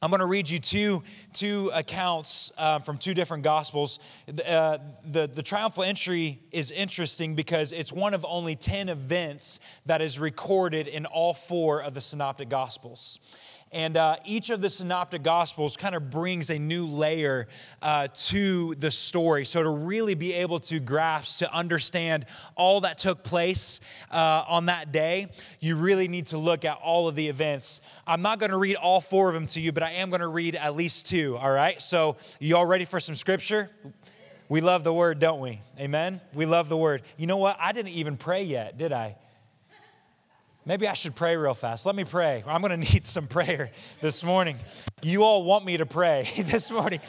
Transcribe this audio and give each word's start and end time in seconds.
I'm 0.00 0.10
going 0.10 0.20
to 0.20 0.26
read 0.26 0.48
you 0.48 0.60
two, 0.60 1.02
two 1.32 1.72
accounts 1.74 2.52
uh, 2.56 2.78
from 2.78 2.98
two 2.98 3.14
different 3.14 3.42
gospels. 3.42 3.98
Uh, 4.46 4.78
the, 5.04 5.26
the 5.26 5.42
triumphal 5.42 5.82
entry 5.82 6.40
is 6.52 6.70
interesting 6.70 7.34
because 7.34 7.72
it's 7.72 7.92
one 7.92 8.14
of 8.14 8.24
only 8.28 8.54
10 8.54 8.90
events 8.90 9.58
that 9.86 10.00
is 10.00 10.20
recorded 10.20 10.86
in 10.86 11.04
all 11.04 11.34
four 11.34 11.82
of 11.82 11.94
the 11.94 12.00
synoptic 12.00 12.48
gospels. 12.48 13.18
And 13.70 13.96
uh, 13.96 14.16
each 14.24 14.50
of 14.50 14.60
the 14.62 14.70
synoptic 14.70 15.22
gospels 15.22 15.76
kind 15.76 15.94
of 15.94 16.10
brings 16.10 16.48
a 16.50 16.58
new 16.58 16.86
layer 16.86 17.48
uh, 17.82 18.08
to 18.26 18.74
the 18.76 18.90
story. 18.90 19.44
So, 19.44 19.62
to 19.62 19.68
really 19.68 20.14
be 20.14 20.32
able 20.34 20.60
to 20.60 20.80
grasp, 20.80 21.40
to 21.40 21.52
understand 21.52 22.24
all 22.56 22.80
that 22.82 22.98
took 22.98 23.22
place 23.22 23.80
uh, 24.10 24.44
on 24.48 24.66
that 24.66 24.90
day, 24.90 25.28
you 25.60 25.76
really 25.76 26.08
need 26.08 26.26
to 26.28 26.38
look 26.38 26.64
at 26.64 26.78
all 26.78 27.08
of 27.08 27.14
the 27.14 27.28
events. 27.28 27.82
I'm 28.06 28.22
not 28.22 28.38
going 28.38 28.50
to 28.50 28.58
read 28.58 28.76
all 28.76 29.00
four 29.00 29.28
of 29.28 29.34
them 29.34 29.46
to 29.48 29.60
you, 29.60 29.72
but 29.72 29.82
I 29.82 29.92
am 29.92 30.08
going 30.08 30.20
to 30.20 30.28
read 30.28 30.54
at 30.56 30.74
least 30.74 31.06
two, 31.06 31.36
all 31.36 31.50
right? 31.50 31.80
So, 31.82 32.16
you 32.40 32.56
all 32.56 32.66
ready 32.66 32.86
for 32.86 33.00
some 33.00 33.14
scripture? 33.14 33.70
We 34.48 34.62
love 34.62 34.82
the 34.82 34.94
word, 34.94 35.18
don't 35.18 35.40
we? 35.40 35.60
Amen? 35.78 36.22
We 36.34 36.46
love 36.46 36.70
the 36.70 36.76
word. 36.76 37.02
You 37.18 37.26
know 37.26 37.36
what? 37.36 37.58
I 37.60 37.72
didn't 37.72 37.92
even 37.92 38.16
pray 38.16 38.44
yet, 38.44 38.78
did 38.78 38.92
I? 38.92 39.16
Maybe 40.68 40.86
I 40.86 40.92
should 40.92 41.14
pray 41.14 41.34
real 41.34 41.54
fast. 41.54 41.86
Let 41.86 41.94
me 41.94 42.04
pray. 42.04 42.44
I'm 42.46 42.60
going 42.60 42.78
to 42.82 42.92
need 42.92 43.06
some 43.06 43.26
prayer 43.26 43.70
this 44.02 44.22
morning. 44.22 44.58
You 45.00 45.22
all 45.22 45.42
want 45.42 45.64
me 45.64 45.78
to 45.78 45.86
pray 45.86 46.30
this 46.36 46.70
morning. 46.70 47.00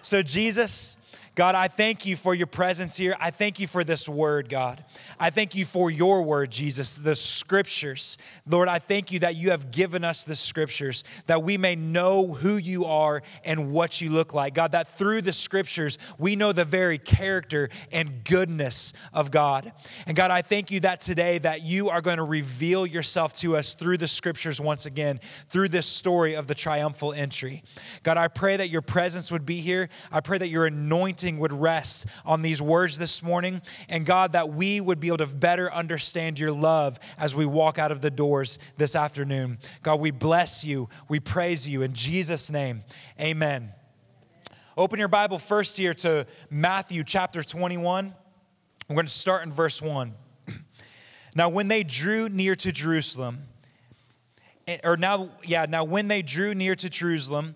So, 0.00 0.22
Jesus, 0.22 0.96
God, 1.40 1.54
I 1.54 1.68
thank 1.68 2.04
you 2.04 2.16
for 2.16 2.34
your 2.34 2.46
presence 2.46 2.98
here. 2.98 3.16
I 3.18 3.30
thank 3.30 3.60
you 3.60 3.66
for 3.66 3.82
this 3.82 4.06
word, 4.06 4.50
God. 4.50 4.84
I 5.18 5.30
thank 5.30 5.54
you 5.54 5.64
for 5.64 5.90
your 5.90 6.20
word, 6.20 6.50
Jesus, 6.50 6.96
the 6.96 7.16
scriptures. 7.16 8.18
Lord, 8.46 8.68
I 8.68 8.78
thank 8.78 9.10
you 9.10 9.20
that 9.20 9.36
you 9.36 9.48
have 9.48 9.70
given 9.70 10.04
us 10.04 10.26
the 10.26 10.36
scriptures 10.36 11.02
that 11.28 11.42
we 11.42 11.56
may 11.56 11.76
know 11.76 12.26
who 12.26 12.58
you 12.58 12.84
are 12.84 13.22
and 13.42 13.72
what 13.72 14.02
you 14.02 14.10
look 14.10 14.34
like. 14.34 14.52
God, 14.52 14.72
that 14.72 14.86
through 14.86 15.22
the 15.22 15.32
scriptures 15.32 15.96
we 16.18 16.36
know 16.36 16.52
the 16.52 16.66
very 16.66 16.98
character 16.98 17.70
and 17.90 18.22
goodness 18.22 18.92
of 19.14 19.30
God. 19.30 19.72
And 20.06 20.14
God, 20.14 20.30
I 20.30 20.42
thank 20.42 20.70
you 20.70 20.80
that 20.80 21.00
today 21.00 21.38
that 21.38 21.62
you 21.62 21.88
are 21.88 22.02
going 22.02 22.18
to 22.18 22.22
reveal 22.22 22.84
yourself 22.84 23.32
to 23.36 23.56
us 23.56 23.72
through 23.72 23.96
the 23.96 24.08
scriptures 24.08 24.60
once 24.60 24.84
again, 24.84 25.20
through 25.48 25.70
this 25.70 25.86
story 25.86 26.34
of 26.34 26.48
the 26.48 26.54
triumphal 26.54 27.14
entry. 27.14 27.62
God, 28.02 28.18
I 28.18 28.28
pray 28.28 28.58
that 28.58 28.68
your 28.68 28.82
presence 28.82 29.32
would 29.32 29.46
be 29.46 29.62
here. 29.62 29.88
I 30.12 30.20
pray 30.20 30.36
that 30.36 30.48
your 30.48 30.66
anointing 30.66 31.29
would 31.38 31.52
rest 31.52 32.06
on 32.24 32.42
these 32.42 32.60
words 32.60 32.98
this 32.98 33.22
morning. 33.22 33.62
And 33.88 34.04
God, 34.04 34.32
that 34.32 34.50
we 34.50 34.80
would 34.80 35.00
be 35.00 35.08
able 35.08 35.18
to 35.18 35.26
better 35.26 35.72
understand 35.72 36.38
your 36.38 36.52
love 36.52 36.98
as 37.18 37.34
we 37.34 37.46
walk 37.46 37.78
out 37.78 37.92
of 37.92 38.00
the 38.00 38.10
doors 38.10 38.58
this 38.76 38.96
afternoon. 38.96 39.58
God, 39.82 40.00
we 40.00 40.10
bless 40.10 40.64
you. 40.64 40.88
We 41.08 41.20
praise 41.20 41.68
you. 41.68 41.82
In 41.82 41.92
Jesus' 41.94 42.50
name, 42.50 42.82
amen. 43.20 43.72
Open 44.76 44.98
your 44.98 45.08
Bible 45.08 45.38
first 45.38 45.76
here 45.76 45.94
to 45.94 46.26
Matthew 46.48 47.04
chapter 47.04 47.42
21. 47.42 48.14
We're 48.88 48.94
going 48.94 49.06
to 49.06 49.12
start 49.12 49.42
in 49.44 49.52
verse 49.52 49.80
1. 49.80 50.14
Now, 51.36 51.48
when 51.48 51.68
they 51.68 51.84
drew 51.84 52.28
near 52.28 52.56
to 52.56 52.72
Jerusalem, 52.72 53.44
eh, 54.66 54.78
or 54.82 54.96
now, 54.96 55.30
yeah, 55.44 55.66
now 55.68 55.84
when 55.84 56.08
they 56.08 56.22
drew 56.22 56.54
near 56.54 56.74
to 56.74 56.90
Jerusalem 56.90 57.54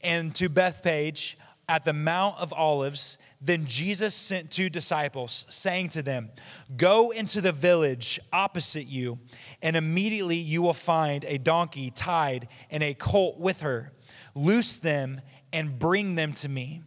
and 0.00 0.34
to 0.34 0.48
Bethphage 0.48 1.38
at 1.72 1.84
the 1.84 1.92
Mount 1.94 2.38
of 2.38 2.52
Olives, 2.52 3.16
then 3.40 3.64
Jesus 3.64 4.14
sent 4.14 4.50
two 4.50 4.68
disciples, 4.68 5.46
saying 5.48 5.88
to 5.88 6.02
them, 6.02 6.28
Go 6.76 7.12
into 7.12 7.40
the 7.40 7.50
village 7.50 8.20
opposite 8.30 8.86
you, 8.86 9.18
and 9.62 9.74
immediately 9.74 10.36
you 10.36 10.60
will 10.60 10.74
find 10.74 11.24
a 11.24 11.38
donkey 11.38 11.90
tied 11.90 12.48
and 12.70 12.82
a 12.82 12.92
colt 12.92 13.38
with 13.38 13.62
her. 13.62 13.90
Loose 14.34 14.80
them 14.80 15.22
and 15.50 15.78
bring 15.78 16.14
them 16.14 16.34
to 16.34 16.48
me. 16.50 16.82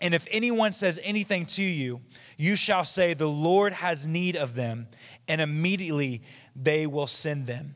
And 0.00 0.14
if 0.14 0.26
anyone 0.30 0.72
says 0.72 0.98
anything 1.02 1.44
to 1.44 1.62
you, 1.62 2.00
you 2.38 2.56
shall 2.56 2.86
say, 2.86 3.12
The 3.12 3.28
Lord 3.28 3.74
has 3.74 4.06
need 4.06 4.36
of 4.36 4.54
them, 4.54 4.88
and 5.28 5.38
immediately 5.38 6.22
they 6.56 6.86
will 6.86 7.06
send 7.06 7.46
them 7.46 7.74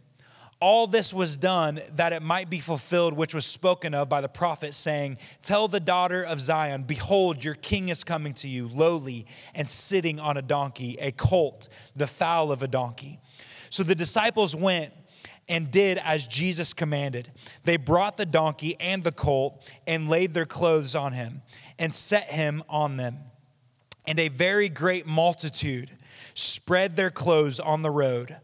all 0.62 0.86
this 0.86 1.12
was 1.12 1.36
done 1.36 1.80
that 1.96 2.12
it 2.12 2.22
might 2.22 2.48
be 2.48 2.60
fulfilled, 2.60 3.14
which 3.14 3.34
was 3.34 3.44
spoken 3.44 3.94
of 3.94 4.08
by 4.08 4.20
the 4.20 4.28
prophet, 4.28 4.74
saying, 4.74 5.18
Tell 5.42 5.66
the 5.66 5.80
daughter 5.80 6.22
of 6.22 6.40
Zion, 6.40 6.84
behold, 6.84 7.42
your 7.42 7.56
king 7.56 7.88
is 7.88 8.04
coming 8.04 8.32
to 8.34 8.48
you, 8.48 8.68
lowly 8.68 9.26
and 9.56 9.68
sitting 9.68 10.20
on 10.20 10.36
a 10.36 10.42
donkey, 10.42 10.96
a 11.00 11.10
colt, 11.10 11.68
the 11.96 12.06
foal 12.06 12.52
of 12.52 12.62
a 12.62 12.68
donkey. 12.68 13.18
So 13.70 13.82
the 13.82 13.96
disciples 13.96 14.54
went 14.54 14.92
and 15.48 15.68
did 15.68 15.98
as 15.98 16.28
Jesus 16.28 16.72
commanded. 16.72 17.32
They 17.64 17.76
brought 17.76 18.16
the 18.16 18.24
donkey 18.24 18.76
and 18.78 19.02
the 19.02 19.10
colt 19.10 19.68
and 19.84 20.08
laid 20.08 20.32
their 20.32 20.46
clothes 20.46 20.94
on 20.94 21.12
him 21.12 21.42
and 21.76 21.92
set 21.92 22.30
him 22.30 22.62
on 22.68 22.98
them. 22.98 23.18
And 24.06 24.20
a 24.20 24.28
very 24.28 24.68
great 24.68 25.08
multitude 25.08 25.90
spread 26.34 26.94
their 26.94 27.10
clothes 27.10 27.58
on 27.58 27.82
the 27.82 27.90
road. 27.90 28.36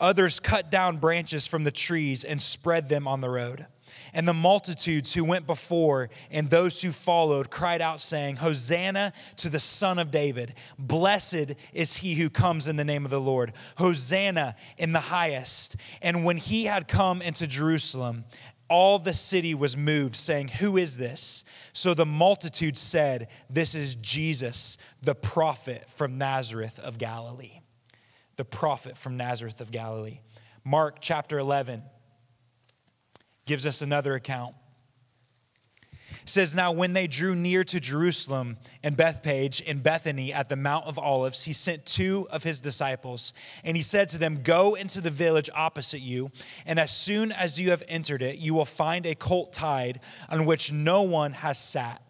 Others 0.00 0.40
cut 0.40 0.70
down 0.70 0.96
branches 0.96 1.46
from 1.46 1.64
the 1.64 1.70
trees 1.70 2.24
and 2.24 2.40
spread 2.40 2.88
them 2.88 3.06
on 3.06 3.20
the 3.20 3.28
road. 3.28 3.66
And 4.12 4.26
the 4.26 4.34
multitudes 4.34 5.12
who 5.12 5.24
went 5.24 5.46
before 5.46 6.10
and 6.30 6.48
those 6.48 6.80
who 6.80 6.90
followed 6.90 7.50
cried 7.50 7.82
out, 7.82 8.00
saying, 8.00 8.36
Hosanna 8.36 9.12
to 9.36 9.48
the 9.48 9.60
Son 9.60 9.98
of 9.98 10.10
David. 10.10 10.54
Blessed 10.78 11.54
is 11.72 11.98
he 11.98 12.14
who 12.14 12.30
comes 12.30 12.66
in 12.66 12.76
the 12.76 12.84
name 12.84 13.04
of 13.04 13.10
the 13.10 13.20
Lord. 13.20 13.52
Hosanna 13.76 14.56
in 14.78 14.92
the 14.92 15.00
highest. 15.00 15.76
And 16.02 16.24
when 16.24 16.38
he 16.38 16.64
had 16.64 16.88
come 16.88 17.22
into 17.22 17.46
Jerusalem, 17.46 18.24
all 18.68 18.98
the 18.98 19.12
city 19.12 19.54
was 19.54 19.76
moved, 19.76 20.16
saying, 20.16 20.48
Who 20.48 20.76
is 20.76 20.96
this? 20.96 21.44
So 21.72 21.92
the 21.92 22.06
multitude 22.06 22.78
said, 22.78 23.28
This 23.48 23.74
is 23.74 23.96
Jesus, 23.96 24.78
the 25.02 25.14
prophet 25.14 25.88
from 25.90 26.18
Nazareth 26.18 26.78
of 26.78 26.96
Galilee 26.96 27.59
the 28.40 28.44
prophet 28.46 28.96
from 28.96 29.18
Nazareth 29.18 29.60
of 29.60 29.70
Galilee. 29.70 30.20
Mark 30.64 30.96
chapter 31.02 31.38
11 31.38 31.82
gives 33.44 33.66
us 33.66 33.82
another 33.82 34.14
account. 34.14 34.54
It 36.22 36.30
says, 36.30 36.56
Now 36.56 36.72
when 36.72 36.94
they 36.94 37.06
drew 37.06 37.34
near 37.34 37.64
to 37.64 37.78
Jerusalem 37.78 38.56
and 38.82 38.96
Bethphage 38.96 39.62
and 39.66 39.82
Bethany 39.82 40.32
at 40.32 40.48
the 40.48 40.56
Mount 40.56 40.86
of 40.86 40.98
Olives, 40.98 41.44
he 41.44 41.52
sent 41.52 41.84
two 41.84 42.26
of 42.30 42.42
his 42.42 42.62
disciples, 42.62 43.34
and 43.62 43.76
he 43.76 43.82
said 43.82 44.08
to 44.08 44.16
them, 44.16 44.40
Go 44.42 44.74
into 44.74 45.02
the 45.02 45.10
village 45.10 45.50
opposite 45.54 46.00
you, 46.00 46.30
and 46.64 46.80
as 46.80 46.96
soon 46.96 47.32
as 47.32 47.60
you 47.60 47.68
have 47.72 47.82
entered 47.88 48.22
it, 48.22 48.38
you 48.38 48.54
will 48.54 48.64
find 48.64 49.04
a 49.04 49.14
colt 49.14 49.52
tied 49.52 50.00
on 50.30 50.46
which 50.46 50.72
no 50.72 51.02
one 51.02 51.34
has 51.34 51.58
sat. 51.58 52.00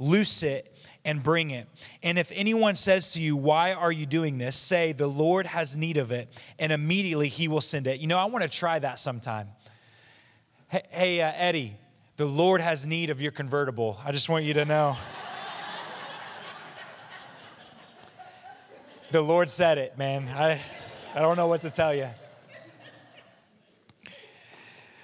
Loose 0.00 0.42
it 0.42 0.71
and 1.04 1.22
bring 1.22 1.50
it. 1.50 1.68
And 2.02 2.18
if 2.18 2.30
anyone 2.34 2.74
says 2.74 3.10
to 3.12 3.20
you, 3.20 3.36
Why 3.36 3.72
are 3.72 3.92
you 3.92 4.06
doing 4.06 4.38
this? 4.38 4.56
say, 4.56 4.92
The 4.92 5.06
Lord 5.06 5.46
has 5.46 5.76
need 5.76 5.96
of 5.96 6.10
it, 6.10 6.28
and 6.58 6.72
immediately 6.72 7.28
he 7.28 7.48
will 7.48 7.60
send 7.60 7.86
it. 7.86 8.00
You 8.00 8.06
know, 8.06 8.18
I 8.18 8.26
want 8.26 8.44
to 8.44 8.50
try 8.50 8.78
that 8.78 8.98
sometime. 8.98 9.48
Hey, 10.68 11.20
uh, 11.20 11.32
Eddie, 11.34 11.76
the 12.16 12.24
Lord 12.24 12.60
has 12.60 12.86
need 12.86 13.10
of 13.10 13.20
your 13.20 13.32
convertible. 13.32 14.00
I 14.04 14.12
just 14.12 14.28
want 14.28 14.44
you 14.44 14.54
to 14.54 14.64
know. 14.64 14.96
the 19.10 19.20
Lord 19.20 19.50
said 19.50 19.78
it, 19.78 19.98
man. 19.98 20.28
I, 20.28 20.60
I 21.14 21.20
don't 21.20 21.36
know 21.36 21.46
what 21.46 21.62
to 21.62 21.70
tell 21.70 21.94
you. 21.94 22.08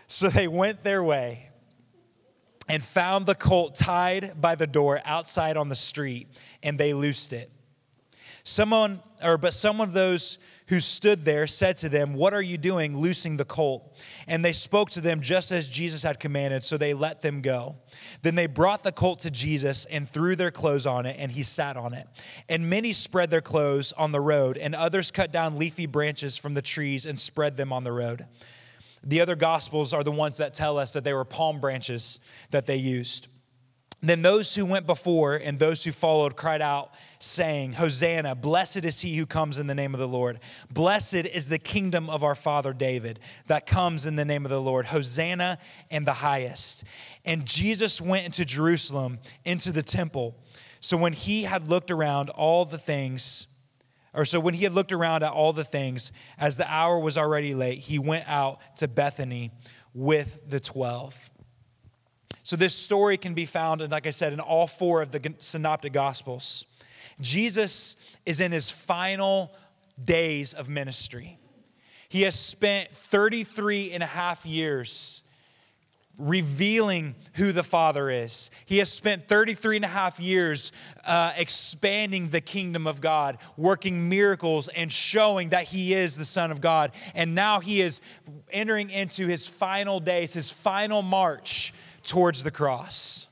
So 0.07 0.29
they 0.29 0.49
went 0.49 0.83
their 0.83 1.05
way 1.05 1.48
and 2.69 2.83
found 2.83 3.27
the 3.27 3.35
colt 3.35 3.75
tied 3.75 4.41
by 4.41 4.55
the 4.55 4.67
door 4.67 5.01
outside 5.05 5.57
on 5.57 5.69
the 5.69 5.77
street, 5.77 6.29
and 6.63 6.79
they 6.79 6.93
loosed 6.93 7.33
it. 7.33 7.51
Someone, 8.45 9.03
or 9.23 9.37
but 9.37 9.53
some 9.53 9.81
of 9.81 9.93
those 9.93 10.39
who 10.69 10.81
stood 10.81 11.25
there 11.25 11.47
said 11.47 11.77
to 11.79 11.89
them, 11.89 12.15
What 12.15 12.33
are 12.33 12.43
you 12.43 12.57
doing, 12.57 12.97
loosing 12.97 13.37
the 13.37 13.45
colt? 13.45 13.97
And 14.27 14.45
they 14.45 14.53
spoke 14.53 14.91
to 14.91 15.01
them 15.01 15.21
just 15.21 15.51
as 15.51 15.67
Jesus 15.67 16.03
had 16.03 16.21
commanded, 16.21 16.65
so 16.65 16.77
they 16.77 16.95
let 16.95 17.21
them 17.21 17.43
go. 17.43 17.77
Then 18.23 18.35
they 18.35 18.47
brought 18.47 18.83
the 18.83 18.93
colt 18.93 19.21
to 19.21 19.31
Jesus 19.31 19.87
and 19.87 20.09
threw 20.09 20.37
their 20.37 20.51
clothes 20.51 20.87
on 20.87 21.05
it, 21.07 21.17
and 21.19 21.33
he 21.33 21.43
sat 21.43 21.77
on 21.77 21.95
it. 21.95 22.07
And 22.49 22.71
many 22.71 22.93
spread 22.93 23.31
their 23.31 23.41
clothes 23.41 23.93
on 23.93 24.13
the 24.13 24.21
road, 24.21 24.57
and 24.57 24.75
others 24.75 25.11
cut 25.11 25.33
down 25.33 25.59
leafy 25.59 25.87
branches 25.87 26.37
from 26.37 26.55
the 26.55 26.63
trees 26.63 27.07
and 27.07 27.19
spread 27.19 27.57
them 27.57 27.73
on 27.73 27.85
the 27.85 27.93
road. 27.93 28.27
The 29.05 29.21
other 29.21 29.37
gospels 29.37 29.93
are 29.93 30.05
the 30.05 30.13
ones 30.13 30.37
that 30.39 30.55
tell 30.55 30.79
us 30.79 30.93
that 30.93 31.05
they 31.05 31.13
were 31.13 31.25
palm 31.25 31.61
branches 31.61 32.21
that 32.51 32.67
they 32.67 32.77
used. 32.77 33.29
Then 34.01 34.23
those 34.23 34.55
who 34.55 34.65
went 34.65 34.87
before 34.87 35.35
and 35.35 35.59
those 35.59 35.83
who 35.83 35.91
followed 35.91 36.37
cried 36.37 36.63
out, 36.63 36.93
saying, 37.19 37.73
Hosanna, 37.73 38.37
blessed 38.37 38.85
is 38.85 39.01
he 39.01 39.17
who 39.17 39.27
comes 39.27 39.59
in 39.59 39.67
the 39.67 39.75
name 39.75 39.93
of 39.93 39.99
the 39.99 40.07
Lord. 40.07 40.39
Blessed 40.71 41.15
is 41.15 41.49
the 41.49 41.59
kingdom 41.59 42.09
of 42.09 42.23
our 42.23 42.37
father 42.37 42.73
David 42.73 43.19
that 43.49 43.67
comes 43.67 44.07
in 44.07 44.15
the 44.15 44.25
name 44.25 44.45
of 44.45 44.51
the 44.51 44.63
Lord. 44.63 44.87
Hosanna 44.87 45.59
in 45.91 46.05
the 46.05 46.13
highest. 46.13 46.85
And 47.25 47.45
Jesus 47.45 48.01
went 48.01 48.25
into 48.25 48.45
Jerusalem, 48.45 49.19
into 49.45 49.73
the 49.73 49.83
temple. 49.83 50.37
So 50.79 50.97
when 50.97 51.13
he 51.13 51.43
had 51.43 51.67
looked 51.67 51.91
around 51.91 52.31
all 52.31 52.65
the 52.65 52.79
things, 52.79 53.48
or 54.19 54.25
so 54.25 54.41
when 54.41 54.53
he 54.53 54.65
had 54.65 54.73
looked 54.73 54.91
around 54.91 55.23
at 55.23 55.33
all 55.33 55.53
the 55.53 55.65
things, 55.65 56.11
as 56.39 56.57
the 56.57 56.69
hour 56.69 56.99
was 56.99 57.17
already 57.17 57.55
late, 57.55 57.79
he 57.79 58.01
went 58.01 58.29
out 58.29 58.59
to 58.79 58.89
Bethany 58.89 59.53
with 59.95 60.41
the 60.49 60.59
twelve. 60.59 61.31
So, 62.43 62.57
this 62.57 62.75
story 62.75 63.17
can 63.17 63.35
be 63.35 63.47
found, 63.47 63.89
like 63.91 64.07
I 64.07 64.11
said, 64.11 64.33
in 64.33 64.41
all 64.41 64.67
four 64.67 65.03
of 65.03 65.13
the 65.13 65.35
synoptic 65.39 65.93
gospels. 65.93 66.65
Jesus 67.21 67.95
is 68.27 68.41
in 68.41 68.51
his 68.51 68.71
final 68.71 69.55
days 70.03 70.53
of 70.53 70.69
ministry. 70.69 71.39
He 72.09 72.23
has 72.23 72.39
spent 72.39 72.91
33 72.91 73.93
and 73.93 74.03
a 74.03 74.07
half 74.07 74.47
years 74.47 75.23
revealing 76.19 77.15
who 77.35 77.53
the 77.53 77.63
Father 77.63 78.11
is. 78.11 78.51
He 78.67 78.79
has 78.79 78.91
spent 78.93 79.29
33 79.29 79.77
and 79.77 79.85
a 79.85 79.89
half 79.89 80.19
years 80.19 80.73
uh, 81.05 81.33
expanding 81.37 82.31
the 82.31 82.41
kingdom 82.41 82.87
of 82.87 83.01
God, 83.01 83.39
working 83.57 84.09
miracles 84.09 84.69
and 84.69 84.91
showing 84.91 85.51
that 85.51 85.65
He 85.65 85.95
is 85.95 86.17
the 86.17 86.25
Son 86.25 86.51
of 86.51 86.61
God. 86.61 86.93
And 87.15 87.35
now 87.35 87.61
He 87.61 87.81
is 87.81 88.01
entering 88.51 88.91
into 88.91 89.27
His 89.27 89.47
final 89.47 90.01
days, 90.01 90.33
His 90.33 90.51
final 90.51 91.03
march 91.03 91.73
towards 92.03 92.43
the 92.43 92.51
cross. 92.51 93.27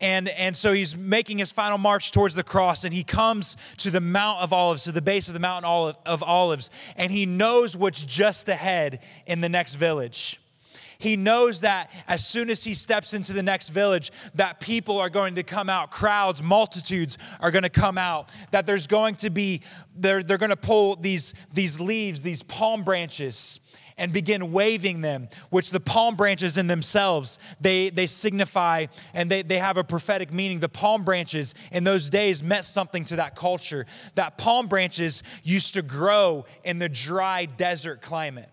And, 0.00 0.28
and 0.28 0.54
so 0.54 0.72
he's 0.74 0.94
making 0.94 1.38
his 1.38 1.52
final 1.52 1.78
march 1.78 2.12
towards 2.12 2.34
the 2.34 2.42
cross, 2.42 2.84
and 2.84 2.92
he 2.92 3.02
comes 3.02 3.56
to 3.78 3.90
the 3.90 4.00
Mount 4.00 4.42
of 4.42 4.52
Olives, 4.52 4.84
to 4.84 4.92
the 4.92 5.00
base 5.00 5.28
of 5.28 5.34
the 5.34 5.40
Mountain 5.40 5.96
of 6.04 6.22
Olives, 6.22 6.68
and 6.96 7.10
he 7.10 7.24
knows 7.24 7.76
what's 7.76 8.04
just 8.04 8.48
ahead 8.50 9.00
in 9.26 9.40
the 9.40 9.48
next 9.48 9.76
village. 9.76 10.38
He 10.98 11.16
knows 11.16 11.60
that 11.60 11.90
as 12.08 12.26
soon 12.26 12.50
as 12.50 12.64
he 12.64 12.74
steps 12.74 13.14
into 13.14 13.32
the 13.32 13.42
next 13.42 13.68
village, 13.68 14.12
that 14.34 14.60
people 14.60 14.98
are 14.98 15.10
going 15.10 15.34
to 15.34 15.42
come 15.42 15.68
out, 15.68 15.90
crowds, 15.90 16.42
multitudes 16.42 17.18
are 17.40 17.50
going 17.50 17.64
to 17.64 17.68
come 17.70 17.98
out, 17.98 18.30
that 18.50 18.66
there's 18.66 18.86
going 18.86 19.16
to 19.16 19.30
be, 19.30 19.62
they're, 19.94 20.22
they're 20.22 20.38
going 20.38 20.50
to 20.50 20.56
pull 20.56 20.96
these, 20.96 21.34
these 21.52 21.80
leaves, 21.80 22.22
these 22.22 22.42
palm 22.42 22.84
branches, 22.84 23.60
and 23.98 24.12
begin 24.12 24.52
waving 24.52 25.00
them, 25.00 25.28
which 25.50 25.70
the 25.70 25.80
palm 25.80 26.16
branches 26.16 26.58
in 26.58 26.66
themselves, 26.66 27.38
they, 27.60 27.88
they 27.88 28.06
signify 28.06 28.86
and 29.14 29.30
they, 29.30 29.42
they 29.42 29.58
have 29.58 29.78
a 29.78 29.84
prophetic 29.84 30.32
meaning. 30.32 30.60
The 30.60 30.68
palm 30.68 31.02
branches 31.02 31.54
in 31.72 31.84
those 31.84 32.10
days 32.10 32.42
meant 32.42 32.66
something 32.66 33.04
to 33.06 33.16
that 33.16 33.36
culture. 33.36 33.86
That 34.14 34.36
palm 34.36 34.66
branches 34.66 35.22
used 35.42 35.74
to 35.74 35.82
grow 35.82 36.44
in 36.62 36.78
the 36.78 36.88
dry 36.88 37.46
desert 37.46 38.02
climate 38.02 38.50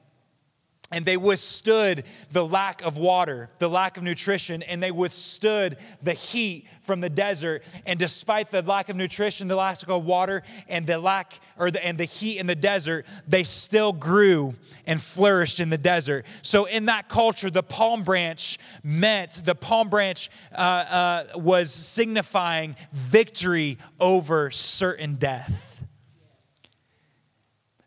and 0.93 1.05
they 1.05 1.17
withstood 1.17 2.03
the 2.31 2.45
lack 2.45 2.83
of 2.83 2.97
water, 2.97 3.49
the 3.57 3.67
lack 3.67 3.97
of 3.97 4.03
nutrition, 4.03 4.61
and 4.63 4.81
they 4.81 4.91
withstood 4.91 5.75
the 6.01 6.13
heat 6.13 6.67
from 6.81 7.01
the 7.01 7.09
desert. 7.09 7.63
And 7.85 7.97
despite 7.97 8.51
the 8.51 8.61
lack 8.61 8.89
of 8.89 8.95
nutrition, 8.95 9.47
the 9.47 9.55
lack 9.55 9.87
of 9.87 10.05
water, 10.05 10.43
and 10.67 10.85
the 10.85 10.99
lack 10.99 11.39
or 11.57 11.71
the, 11.71 11.83
and 11.83 11.97
the 11.97 12.05
heat 12.05 12.39
in 12.39 12.45
the 12.45 12.55
desert, 12.55 13.05
they 13.27 13.43
still 13.43 13.91
grew 13.91 14.53
and 14.85 15.01
flourished 15.01 15.59
in 15.59 15.69
the 15.69 15.77
desert. 15.77 16.25
So 16.43 16.65
in 16.65 16.85
that 16.85 17.09
culture, 17.09 17.49
the 17.49 17.63
palm 17.63 18.03
branch 18.03 18.59
meant 18.83 19.41
the 19.43 19.55
palm 19.55 19.89
branch 19.89 20.29
uh, 20.53 20.55
uh, 20.55 21.23
was 21.35 21.73
signifying 21.73 22.75
victory 22.91 23.79
over 23.99 24.51
certain 24.51 25.15
death. 25.15 25.81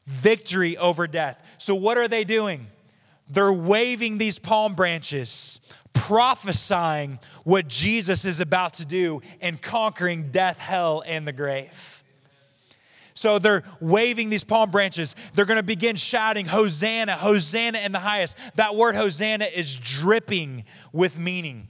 Victory 0.07 0.77
over 0.77 1.07
death. 1.07 1.41
So 1.59 1.75
what 1.75 1.99
are 1.99 2.09
they 2.09 2.25
doing? 2.25 2.67
They're 3.29 3.53
waving 3.53 4.19
these 4.19 4.39
palm 4.39 4.75
branches, 4.75 5.61
prophesying 5.93 7.19
what 7.45 7.69
Jesus 7.69 8.25
is 8.25 8.41
about 8.41 8.75
to 8.75 8.87
do 8.87 9.23
and 9.41 9.61
conquering 9.61 10.31
death, 10.31 10.59
hell, 10.59 11.03
and 11.07 11.27
the 11.27 11.33
grave. 11.33 12.05
So 13.15 13.39
they're 13.39 13.63
waving 13.81 14.29
these 14.29 14.45
palm 14.45 14.71
branches. 14.71 15.17
They're 15.35 15.47
going 15.47 15.57
to 15.57 15.63
begin 15.63 15.97
shouting, 15.97 16.45
Hosanna, 16.45 17.15
Hosanna 17.15 17.79
in 17.79 17.93
the 17.93 17.99
highest. 17.99 18.37
That 18.57 18.77
word 18.77 18.95
Hosanna 18.95 19.47
is 19.47 19.75
dripping 19.75 20.65
with 20.93 21.19
meaning. 21.19 21.69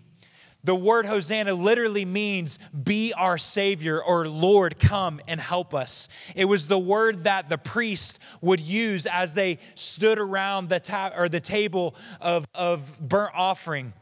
The 0.66 0.74
word 0.74 1.06
Hosanna 1.06 1.54
literally 1.54 2.04
means 2.04 2.58
be 2.82 3.12
our 3.12 3.38
Savior 3.38 4.02
or 4.02 4.28
Lord, 4.28 4.80
come 4.80 5.20
and 5.28 5.40
help 5.40 5.72
us. 5.72 6.08
It 6.34 6.46
was 6.46 6.66
the 6.66 6.78
word 6.78 7.22
that 7.22 7.48
the 7.48 7.56
priest 7.56 8.18
would 8.40 8.58
use 8.58 9.06
as 9.06 9.32
they 9.32 9.60
stood 9.76 10.18
around 10.18 10.68
the, 10.68 10.80
ta- 10.80 11.12
or 11.16 11.28
the 11.28 11.38
table 11.38 11.94
of, 12.20 12.48
of 12.52 12.98
burnt 13.00 13.30
offering 13.36 13.92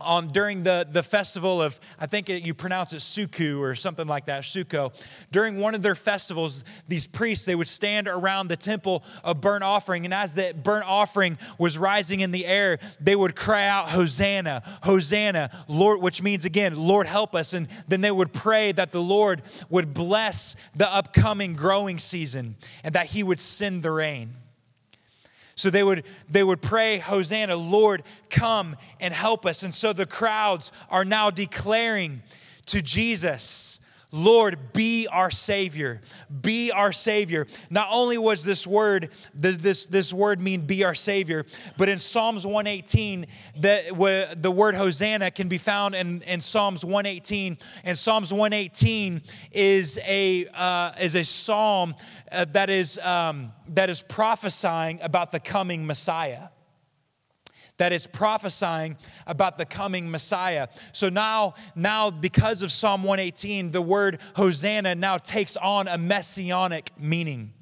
on 0.00 0.28
during 0.28 0.62
the, 0.62 0.86
the 0.90 1.02
festival 1.02 1.60
of, 1.60 1.78
I 1.98 2.06
think 2.06 2.30
it, 2.30 2.42
you 2.42 2.54
pronounce 2.54 2.92
it 2.92 2.98
Sukkot 2.98 3.60
or 3.60 3.74
something 3.74 4.06
like 4.06 4.26
that, 4.26 4.42
Sukkot. 4.42 4.94
During 5.30 5.58
one 5.58 5.74
of 5.74 5.82
their 5.82 5.94
festivals, 5.94 6.64
these 6.88 7.06
priests, 7.06 7.44
they 7.46 7.54
would 7.54 7.66
stand 7.66 8.08
around 8.08 8.48
the 8.48 8.56
temple 8.56 9.04
of 9.22 9.40
burnt 9.40 9.64
offering. 9.64 10.04
And 10.04 10.14
as 10.14 10.32
the 10.32 10.54
burnt 10.54 10.86
offering 10.86 11.38
was 11.58 11.76
rising 11.76 12.20
in 12.20 12.30
the 12.30 12.46
air, 12.46 12.78
they 13.00 13.16
would 13.16 13.36
cry 13.36 13.66
out, 13.66 13.90
Hosanna, 13.90 14.62
Hosanna, 14.82 15.50
Lord, 15.68 16.00
which 16.00 16.22
means 16.22 16.44
again, 16.44 16.76
Lord, 16.76 17.06
help 17.06 17.34
us. 17.34 17.52
And 17.52 17.68
then 17.88 18.00
they 18.00 18.10
would 18.10 18.32
pray 18.32 18.72
that 18.72 18.92
the 18.92 19.02
Lord 19.02 19.42
would 19.68 19.92
bless 19.92 20.56
the 20.74 20.92
upcoming 20.92 21.54
growing 21.54 21.98
season 21.98 22.56
and 22.84 22.94
that 22.94 23.06
he 23.06 23.22
would 23.22 23.40
send 23.40 23.82
the 23.82 23.90
rain. 23.90 24.34
So 25.60 25.68
they 25.68 25.82
would, 25.82 26.04
they 26.26 26.42
would 26.42 26.62
pray, 26.62 26.96
Hosanna, 26.96 27.54
Lord, 27.54 28.02
come 28.30 28.76
and 28.98 29.12
help 29.12 29.44
us. 29.44 29.62
And 29.62 29.74
so 29.74 29.92
the 29.92 30.06
crowds 30.06 30.72
are 30.88 31.04
now 31.04 31.28
declaring 31.30 32.22
to 32.64 32.80
Jesus, 32.80 33.78
Lord, 34.12 34.72
be 34.72 35.06
our 35.06 35.30
Savior. 35.30 36.00
Be 36.40 36.72
our 36.72 36.92
Savior. 36.92 37.46
Not 37.70 37.88
only 37.90 38.18
was 38.18 38.44
this 38.44 38.66
word, 38.66 39.10
this, 39.34 39.56
this, 39.58 39.86
this 39.86 40.12
word 40.12 40.40
mean 40.40 40.62
be 40.62 40.84
our 40.84 40.94
Savior, 40.94 41.46
but 41.76 41.88
in 41.88 41.98
Psalms 41.98 42.44
118, 42.44 43.26
the, 43.56 44.36
the 44.36 44.50
word 44.50 44.74
Hosanna 44.74 45.30
can 45.30 45.48
be 45.48 45.58
found 45.58 45.94
in, 45.94 46.22
in 46.22 46.40
Psalms 46.40 46.84
118. 46.84 47.58
And 47.84 47.98
Psalms 47.98 48.32
118 48.32 49.22
is 49.52 49.98
a, 50.04 50.46
uh, 50.54 50.92
is 51.00 51.14
a 51.14 51.24
psalm 51.24 51.94
uh, 52.32 52.46
that, 52.52 52.68
is, 52.68 52.98
um, 52.98 53.52
that 53.68 53.90
is 53.90 54.02
prophesying 54.02 55.00
about 55.02 55.30
the 55.30 55.40
coming 55.40 55.86
Messiah 55.86 56.48
that 57.80 57.94
is 57.94 58.06
prophesying 58.06 58.94
about 59.26 59.56
the 59.56 59.64
coming 59.64 60.10
Messiah. 60.10 60.68
So 60.92 61.08
now, 61.08 61.54
now 61.74 62.10
because 62.10 62.62
of 62.62 62.70
Psalm 62.70 63.02
118, 63.04 63.70
the 63.70 63.80
word 63.80 64.18
Hosanna 64.34 64.94
now 64.94 65.16
takes 65.16 65.56
on 65.56 65.88
a 65.88 65.96
messianic 65.96 66.90
meaning. 66.98 67.54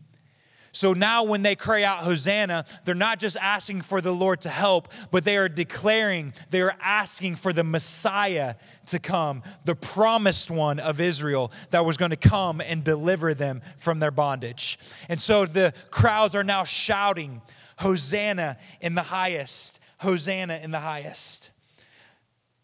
So 0.72 0.92
now, 0.92 1.22
when 1.22 1.42
they 1.42 1.54
cry 1.54 1.84
out 1.84 2.00
Hosanna, 2.00 2.64
they're 2.84 2.96
not 2.96 3.20
just 3.20 3.36
asking 3.36 3.82
for 3.82 4.00
the 4.00 4.12
Lord 4.12 4.40
to 4.40 4.48
help, 4.48 4.88
but 5.12 5.22
they 5.22 5.36
are 5.36 5.48
declaring, 5.48 6.34
they 6.50 6.62
are 6.62 6.74
asking 6.80 7.36
for 7.36 7.52
the 7.52 7.64
Messiah 7.64 8.56
to 8.86 8.98
come, 8.98 9.44
the 9.66 9.76
promised 9.76 10.50
one 10.50 10.80
of 10.80 11.00
Israel 11.00 11.52
that 11.70 11.84
was 11.84 11.96
going 11.96 12.10
to 12.10 12.16
come 12.16 12.60
and 12.60 12.82
deliver 12.82 13.34
them 13.34 13.62
from 13.76 14.00
their 14.00 14.10
bondage. 14.10 14.80
And 15.08 15.20
so 15.20 15.46
the 15.46 15.72
crowds 15.92 16.34
are 16.34 16.44
now 16.44 16.64
shouting, 16.64 17.40
Hosanna 17.78 18.58
in 18.80 18.94
the 18.94 19.02
highest. 19.02 19.77
Hosanna 19.98 20.60
in 20.62 20.70
the 20.70 20.80
highest. 20.80 21.50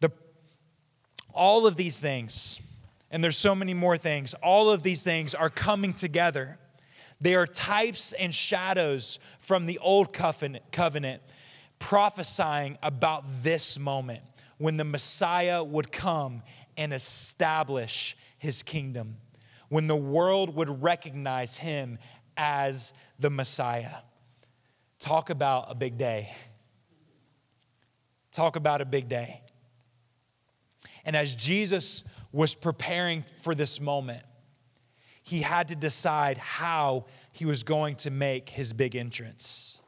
The, 0.01 0.11
all 1.33 1.67
of 1.67 1.77
these 1.77 2.01
things, 2.01 2.61
and 3.11 3.23
there's 3.23 3.37
so 3.37 3.55
many 3.55 3.75
more 3.75 3.97
things, 3.97 4.35
all 4.35 4.71
of 4.71 4.83
these 4.83 5.03
things 5.03 5.35
are 5.35 5.51
coming 5.51 5.93
together. 5.93 6.59
They 7.21 7.35
are 7.35 7.47
types 7.47 8.13
and 8.13 8.35
shadows 8.35 9.19
from 9.39 9.67
the 9.67 9.79
old 9.79 10.13
covenant, 10.13 11.23
prophesying 11.79 12.79
about 12.83 13.25
this 13.43 13.79
moment 13.79 14.23
when 14.59 14.77
the 14.77 14.85
Messiah 14.85 15.63
would 15.63 15.91
come 15.93 16.43
and 16.77 16.93
establish 16.93 18.17
his 18.39 18.63
kingdom, 18.63 19.17
when 19.69 19.87
the 19.87 19.97
world 19.97 20.55
would 20.55 20.83
recognize 20.83 21.57
him 21.57 21.99
as 22.37 22.93
the 23.19 23.31
Messiah. 23.31 23.97
Talk 24.99 25.31
about 25.31 25.71
a 25.71 25.75
big 25.75 25.99
day. 25.99 26.33
Talk 28.35 28.57
about 28.57 28.81
a 28.81 28.85
big 28.85 29.09
day. 29.09 29.43
And 31.05 31.15
as 31.15 31.37
Jesus 31.37 32.03
was 32.33 32.55
preparing 32.57 33.25
for 33.37 33.55
this 33.55 33.81
moment, 33.81 34.25
he 35.23 35.41
had 35.41 35.69
to 35.69 35.77
decide 35.77 36.37
how 36.37 37.07
he 37.31 37.47
was 37.47 37.63
going 37.63 37.95
to 37.97 38.11
make 38.11 38.49
his 38.51 38.73
big 38.73 38.97
entrance. 38.97 39.81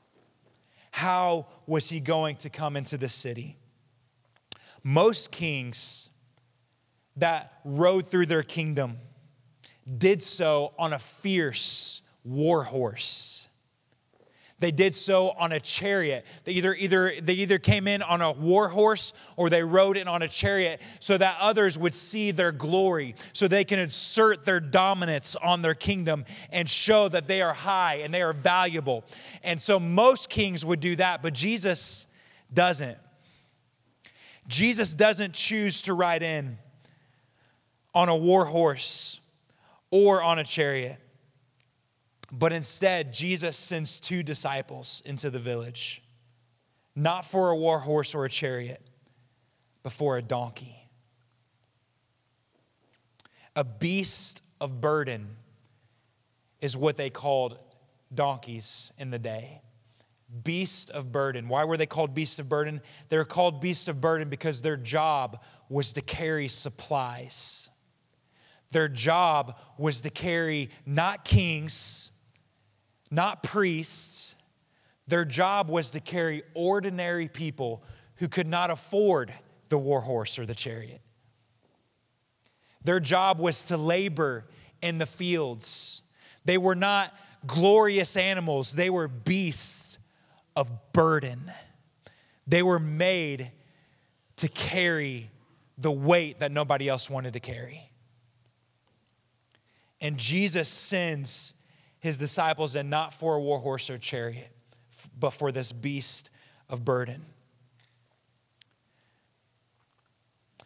How 0.92 1.48
was 1.66 1.90
he 1.90 1.98
going 1.98 2.36
to 2.36 2.48
come 2.48 2.76
into 2.76 2.96
the 2.96 3.08
city? 3.08 3.58
Most 4.84 5.32
kings 5.32 6.08
that 7.16 7.52
rode 7.64 8.06
through 8.06 8.26
their 8.26 8.44
kingdom 8.44 8.98
did 9.98 10.22
so 10.22 10.72
on 10.78 10.92
a 10.92 10.98
fierce 11.00 12.00
war 12.22 12.62
horse. 12.62 13.48
They 14.58 14.70
did 14.70 14.94
so 14.94 15.30
on 15.32 15.52
a 15.52 15.60
chariot. 15.60 16.24
They 16.44 16.52
either, 16.52 16.74
either, 16.74 17.12
they 17.20 17.34
either 17.34 17.58
came 17.58 17.86
in 17.86 18.00
on 18.00 18.22
a 18.22 18.32
war 18.32 18.68
horse 18.68 19.12
or 19.36 19.50
they 19.50 19.62
rode 19.62 19.98
in 19.98 20.08
on 20.08 20.22
a 20.22 20.28
chariot 20.28 20.80
so 20.98 21.18
that 21.18 21.36
others 21.40 21.78
would 21.78 21.94
see 21.94 22.30
their 22.30 22.52
glory, 22.52 23.16
so 23.34 23.48
they 23.48 23.64
can 23.64 23.78
assert 23.78 24.44
their 24.44 24.60
dominance 24.60 25.36
on 25.36 25.60
their 25.60 25.74
kingdom 25.74 26.24
and 26.50 26.68
show 26.68 27.06
that 27.08 27.28
they 27.28 27.42
are 27.42 27.52
high 27.52 27.96
and 27.96 28.14
they 28.14 28.22
are 28.22 28.32
valuable. 28.32 29.04
And 29.42 29.60
so 29.60 29.78
most 29.78 30.30
kings 30.30 30.64
would 30.64 30.80
do 30.80 30.96
that, 30.96 31.22
but 31.22 31.34
Jesus 31.34 32.06
doesn't. 32.52 32.96
Jesus 34.48 34.94
doesn't 34.94 35.34
choose 35.34 35.82
to 35.82 35.92
ride 35.92 36.22
in 36.22 36.56
on 37.94 38.08
a 38.08 38.16
war 38.16 38.46
horse 38.46 39.20
or 39.90 40.22
on 40.22 40.38
a 40.38 40.44
chariot. 40.44 40.98
But 42.32 42.52
instead, 42.52 43.12
Jesus 43.12 43.56
sends 43.56 44.00
two 44.00 44.22
disciples 44.22 45.02
into 45.04 45.30
the 45.30 45.38
village, 45.38 46.02
not 46.94 47.24
for 47.24 47.50
a 47.50 47.56
war 47.56 47.78
horse 47.78 48.14
or 48.14 48.24
a 48.24 48.28
chariot, 48.28 48.82
but 49.82 49.92
for 49.92 50.16
a 50.16 50.22
donkey. 50.22 50.76
A 53.54 53.64
beast 53.64 54.42
of 54.60 54.80
burden 54.80 55.36
is 56.60 56.76
what 56.76 56.96
they 56.96 57.10
called 57.10 57.58
donkeys 58.12 58.92
in 58.98 59.10
the 59.10 59.18
day. 59.18 59.62
Beast 60.42 60.90
of 60.90 61.12
burden. 61.12 61.48
Why 61.48 61.64
were 61.64 61.76
they 61.76 61.86
called 61.86 62.12
beast 62.12 62.40
of 62.40 62.48
burden? 62.48 62.80
They 63.08 63.16
were 63.16 63.24
called 63.24 63.60
beast 63.60 63.88
of 63.88 64.00
burden 64.00 64.28
because 64.28 64.60
their 64.60 64.76
job 64.76 65.40
was 65.68 65.92
to 65.92 66.00
carry 66.00 66.48
supplies. 66.48 67.70
Their 68.72 68.88
job 68.88 69.56
was 69.78 70.00
to 70.00 70.10
carry 70.10 70.70
not 70.84 71.24
kings, 71.24 72.10
not 73.10 73.42
priests. 73.42 74.34
Their 75.06 75.24
job 75.24 75.68
was 75.68 75.90
to 75.90 76.00
carry 76.00 76.42
ordinary 76.54 77.28
people 77.28 77.82
who 78.16 78.28
could 78.28 78.46
not 78.46 78.70
afford 78.70 79.32
the 79.68 79.78
war 79.78 80.00
horse 80.00 80.38
or 80.38 80.46
the 80.46 80.54
chariot. 80.54 81.00
Their 82.82 83.00
job 83.00 83.38
was 83.38 83.64
to 83.64 83.76
labor 83.76 84.46
in 84.80 84.98
the 84.98 85.06
fields. 85.06 86.02
They 86.44 86.58
were 86.58 86.74
not 86.74 87.12
glorious 87.46 88.16
animals, 88.16 88.72
they 88.72 88.90
were 88.90 89.08
beasts 89.08 89.98
of 90.54 90.92
burden. 90.92 91.52
They 92.46 92.62
were 92.62 92.78
made 92.78 93.50
to 94.36 94.48
carry 94.48 95.30
the 95.76 95.90
weight 95.90 96.38
that 96.40 96.52
nobody 96.52 96.88
else 96.88 97.10
wanted 97.10 97.32
to 97.32 97.40
carry. 97.40 97.90
And 100.00 100.16
Jesus 100.16 100.68
sends 100.68 101.54
his 102.00 102.18
disciples 102.18 102.76
and 102.76 102.90
not 102.90 103.12
for 103.14 103.34
a 103.34 103.40
war 103.40 103.58
horse 103.58 103.90
or 103.90 103.98
chariot, 103.98 104.50
but 105.18 105.30
for 105.30 105.52
this 105.52 105.72
beast 105.72 106.30
of 106.68 106.84
burden. 106.84 107.24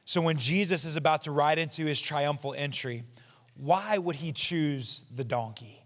So 0.04 0.20
when 0.20 0.38
Jesus 0.38 0.84
is 0.84 0.96
about 0.96 1.22
to 1.22 1.30
ride 1.30 1.58
into 1.58 1.84
his 1.84 2.00
triumphal 2.00 2.54
entry, 2.56 3.04
why 3.54 3.96
would 3.96 4.16
he 4.16 4.32
choose 4.32 5.04
the 5.14 5.22
donkey? 5.22 5.84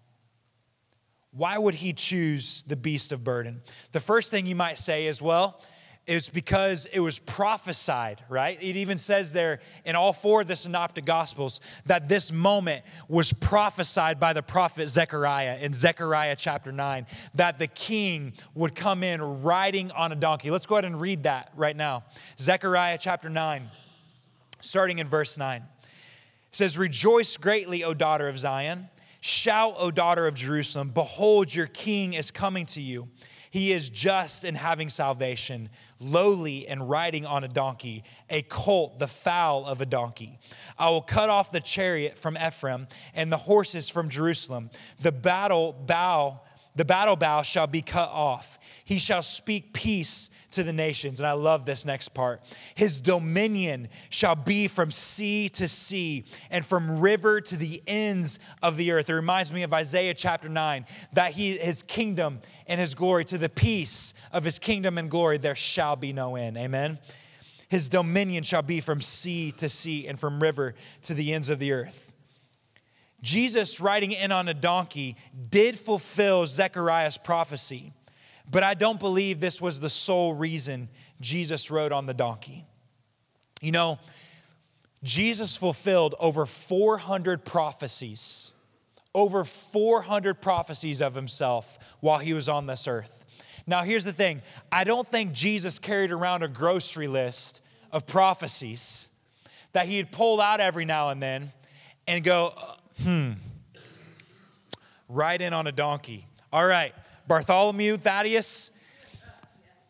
Why 1.30 1.58
would 1.58 1.74
he 1.74 1.92
choose 1.92 2.62
the 2.66 2.76
beast 2.76 3.12
of 3.12 3.24
burden? 3.24 3.60
The 3.92 4.00
first 4.00 4.30
thing 4.30 4.46
you 4.46 4.54
might 4.54 4.78
say 4.78 5.06
is, 5.06 5.20
well, 5.20 5.60
it's 6.06 6.28
because 6.28 6.87
it 6.92 7.00
was 7.00 7.18
prophesied, 7.18 8.23
right? 8.28 8.58
It 8.61 8.76
even 8.76 8.99
says 8.99 9.32
there 9.32 9.61
in 9.87 9.96
all 9.96 10.12
four 10.12 10.42
of 10.42 10.49
the 10.49 10.56
synoptic 10.56 11.06
gospels 11.06 11.61
that 11.87 12.08
this 12.08 12.30
moment 12.30 12.84
was 13.08 13.32
prophesied 13.32 14.20
by 14.20 14.34
the 14.34 14.42
prophet 14.42 14.88
Zechariah 14.88 15.58
in 15.61 15.73
Zechariah 15.73 16.37
chapter 16.37 16.73
9, 16.73 17.06
that 17.34 17.58
the 17.58 17.68
king 17.68 18.34
would 18.54 18.75
come 18.75 19.02
in 19.02 19.23
riding 19.42 19.90
on 19.92 20.12
a 20.12 20.16
donkey. 20.16 20.50
Let's 20.50 20.66
go 20.66 20.75
ahead 20.75 20.84
and 20.84 21.00
read 21.00 21.23
that 21.23 21.52
right 21.56 21.76
now. 21.76 22.04
Zechariah 22.38 22.99
chapter 23.00 23.30
9, 23.30 23.70
starting 24.61 24.99
in 24.99 25.08
verse 25.08 25.38
9. 25.38 25.62
It 25.62 25.66
says, 26.50 26.76
Rejoice 26.76 27.38
greatly, 27.38 27.82
O 27.82 27.94
daughter 27.94 28.28
of 28.28 28.38
Zion. 28.38 28.90
Shout, 29.23 29.76
O 29.78 29.90
daughter 29.90 30.26
of 30.26 30.34
Jerusalem. 30.34 30.90
Behold, 30.90 31.54
your 31.54 31.66
king 31.66 32.12
is 32.12 32.30
coming 32.30 32.66
to 32.66 32.82
you. 32.82 33.08
He 33.54 33.70
is 33.70 33.88
just 33.88 34.44
in 34.44 34.56
having 34.56 34.88
salvation, 34.88 35.68
lowly 36.00 36.66
and 36.66 36.90
riding 36.90 37.25
on 37.25 37.44
a 37.44 37.49
donkey, 37.49 38.02
a 38.28 38.42
colt, 38.42 38.99
the 38.99 39.06
foal 39.06 39.64
of 39.64 39.80
a 39.80 39.87
donkey. 39.87 40.40
I 40.76 40.90
will 40.90 41.00
cut 41.00 41.30
off 41.30 41.52
the 41.52 41.61
chariot 41.61 42.18
from 42.18 42.37
Ephraim 42.37 42.88
and 43.14 43.30
the 43.30 43.37
horses 43.37 43.88
from 43.88 44.08
Jerusalem. 44.08 44.70
The 45.02 45.12
battle 45.12 45.73
bow 45.73 46.40
the 46.76 46.84
battle 46.84 47.16
bow 47.16 47.42
shall 47.42 47.66
be 47.66 47.82
cut 47.82 48.08
off. 48.08 48.58
He 48.84 48.98
shall 48.98 49.22
speak 49.22 49.72
peace 49.72 50.28
to 50.52 50.62
the 50.62 50.72
nations. 50.72 51.20
And 51.20 51.26
I 51.26 51.32
love 51.32 51.64
this 51.64 51.84
next 51.84 52.08
part. 52.10 52.42
His 52.74 53.00
dominion 53.00 53.88
shall 54.10 54.34
be 54.34 54.66
from 54.66 54.90
sea 54.90 55.48
to 55.50 55.68
sea 55.68 56.24
and 56.50 56.64
from 56.66 57.00
river 57.00 57.40
to 57.40 57.56
the 57.56 57.82
ends 57.86 58.38
of 58.62 58.76
the 58.76 58.90
earth. 58.90 59.08
It 59.08 59.14
reminds 59.14 59.52
me 59.52 59.62
of 59.62 59.72
Isaiah 59.72 60.14
chapter 60.14 60.48
9 60.48 60.86
that 61.12 61.32
he, 61.32 61.58
his 61.58 61.82
kingdom 61.82 62.40
and 62.66 62.80
his 62.80 62.94
glory, 62.94 63.24
to 63.26 63.38
the 63.38 63.48
peace 63.48 64.14
of 64.32 64.44
his 64.44 64.58
kingdom 64.58 64.98
and 64.98 65.10
glory, 65.10 65.38
there 65.38 65.54
shall 65.54 65.96
be 65.96 66.12
no 66.12 66.36
end. 66.36 66.56
Amen. 66.56 66.98
His 67.68 67.88
dominion 67.88 68.42
shall 68.44 68.62
be 68.62 68.80
from 68.80 69.00
sea 69.00 69.52
to 69.52 69.68
sea 69.68 70.06
and 70.06 70.18
from 70.18 70.42
river 70.42 70.74
to 71.02 71.14
the 71.14 71.32
ends 71.32 71.48
of 71.48 71.58
the 71.58 71.72
earth. 71.72 72.03
Jesus 73.24 73.80
riding 73.80 74.12
in 74.12 74.30
on 74.30 74.48
a 74.48 74.54
donkey 74.54 75.16
did 75.48 75.78
fulfill 75.78 76.46
Zechariah's 76.46 77.16
prophecy, 77.16 77.94
but 78.48 78.62
I 78.62 78.74
don't 78.74 79.00
believe 79.00 79.40
this 79.40 79.62
was 79.62 79.80
the 79.80 79.88
sole 79.88 80.34
reason 80.34 80.90
Jesus 81.22 81.70
rode 81.70 81.90
on 81.90 82.04
the 82.04 82.12
donkey. 82.12 82.66
You 83.62 83.72
know, 83.72 83.98
Jesus 85.02 85.56
fulfilled 85.56 86.14
over 86.20 86.44
400 86.44 87.46
prophecies, 87.46 88.52
over 89.14 89.42
400 89.44 90.34
prophecies 90.42 91.00
of 91.00 91.14
himself 91.14 91.78
while 92.00 92.18
he 92.18 92.34
was 92.34 92.46
on 92.46 92.66
this 92.66 92.86
earth. 92.86 93.24
Now, 93.66 93.84
here's 93.84 94.04
the 94.04 94.12
thing 94.12 94.42
I 94.70 94.84
don't 94.84 95.08
think 95.08 95.32
Jesus 95.32 95.78
carried 95.78 96.10
around 96.10 96.42
a 96.42 96.48
grocery 96.48 97.08
list 97.08 97.62
of 97.90 98.06
prophecies 98.06 99.08
that 99.72 99.86
he'd 99.86 100.12
pull 100.12 100.42
out 100.42 100.60
every 100.60 100.84
now 100.84 101.08
and 101.08 101.22
then 101.22 101.52
and 102.06 102.22
go, 102.22 102.52
Hmm. 103.02 103.32
Ride 105.08 105.42
in 105.42 105.52
on 105.52 105.66
a 105.66 105.72
donkey. 105.72 106.26
All 106.52 106.66
right. 106.66 106.94
Bartholomew, 107.26 107.96
Thaddeus. 107.96 108.70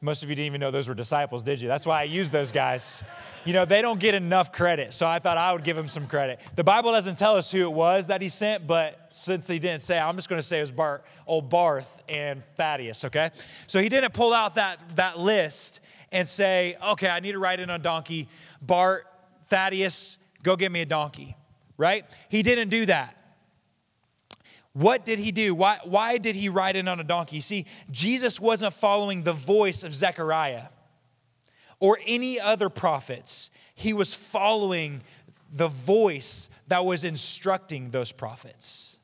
Most 0.00 0.22
of 0.22 0.28
you 0.28 0.34
didn't 0.34 0.46
even 0.46 0.60
know 0.60 0.70
those 0.70 0.86
were 0.86 0.94
disciples, 0.94 1.42
did 1.42 1.60
you? 1.62 1.68
That's 1.68 1.86
why 1.86 2.00
I 2.00 2.04
use 2.04 2.30
those 2.30 2.52
guys. 2.52 3.02
You 3.46 3.54
know, 3.54 3.64
they 3.64 3.80
don't 3.80 3.98
get 3.98 4.14
enough 4.14 4.52
credit, 4.52 4.92
so 4.92 5.06
I 5.06 5.18
thought 5.18 5.38
I 5.38 5.52
would 5.52 5.64
give 5.64 5.76
them 5.76 5.88
some 5.88 6.06
credit. 6.06 6.40
The 6.56 6.64
Bible 6.64 6.92
doesn't 6.92 7.16
tell 7.16 7.36
us 7.36 7.50
who 7.50 7.62
it 7.62 7.72
was 7.72 8.08
that 8.08 8.20
he 8.20 8.28
sent, 8.28 8.66
but 8.66 9.08
since 9.10 9.46
he 9.46 9.58
didn't 9.58 9.80
say, 9.80 9.98
I'm 9.98 10.16
just 10.16 10.28
going 10.28 10.38
to 10.38 10.46
say 10.46 10.58
it 10.58 10.62
was 10.62 10.72
Bart, 10.72 11.04
old 11.26 11.48
Barth 11.48 12.02
and 12.06 12.44
Thaddeus, 12.56 13.06
okay? 13.06 13.30
So 13.66 13.80
he 13.80 13.88
didn't 13.88 14.12
pull 14.12 14.34
out 14.34 14.56
that, 14.56 14.78
that 14.96 15.18
list 15.18 15.80
and 16.12 16.28
say, 16.28 16.76
okay, 16.82 17.08
I 17.08 17.20
need 17.20 17.32
to 17.32 17.38
ride 17.38 17.60
in 17.60 17.70
on 17.70 17.80
donkey. 17.80 18.28
Bart, 18.60 19.06
Thaddeus, 19.48 20.18
go 20.42 20.54
get 20.54 20.70
me 20.70 20.82
a 20.82 20.86
donkey 20.86 21.34
right? 21.76 22.04
He 22.28 22.42
didn't 22.42 22.68
do 22.68 22.86
that. 22.86 23.16
What 24.72 25.04
did 25.04 25.20
he 25.20 25.30
do? 25.30 25.54
Why, 25.54 25.78
why 25.84 26.18
did 26.18 26.34
he 26.34 26.48
ride 26.48 26.74
in 26.74 26.88
on 26.88 26.98
a 26.98 27.04
donkey? 27.04 27.40
See, 27.40 27.66
Jesus 27.90 28.40
wasn't 28.40 28.74
following 28.74 29.22
the 29.22 29.32
voice 29.32 29.84
of 29.84 29.94
Zechariah 29.94 30.68
or 31.78 31.98
any 32.06 32.40
other 32.40 32.68
prophets. 32.68 33.50
He 33.74 33.92
was 33.92 34.14
following 34.14 35.02
the 35.52 35.68
voice 35.68 36.50
that 36.66 36.84
was 36.84 37.04
instructing 37.04 37.90
those 37.90 38.10
prophets. 38.10 38.98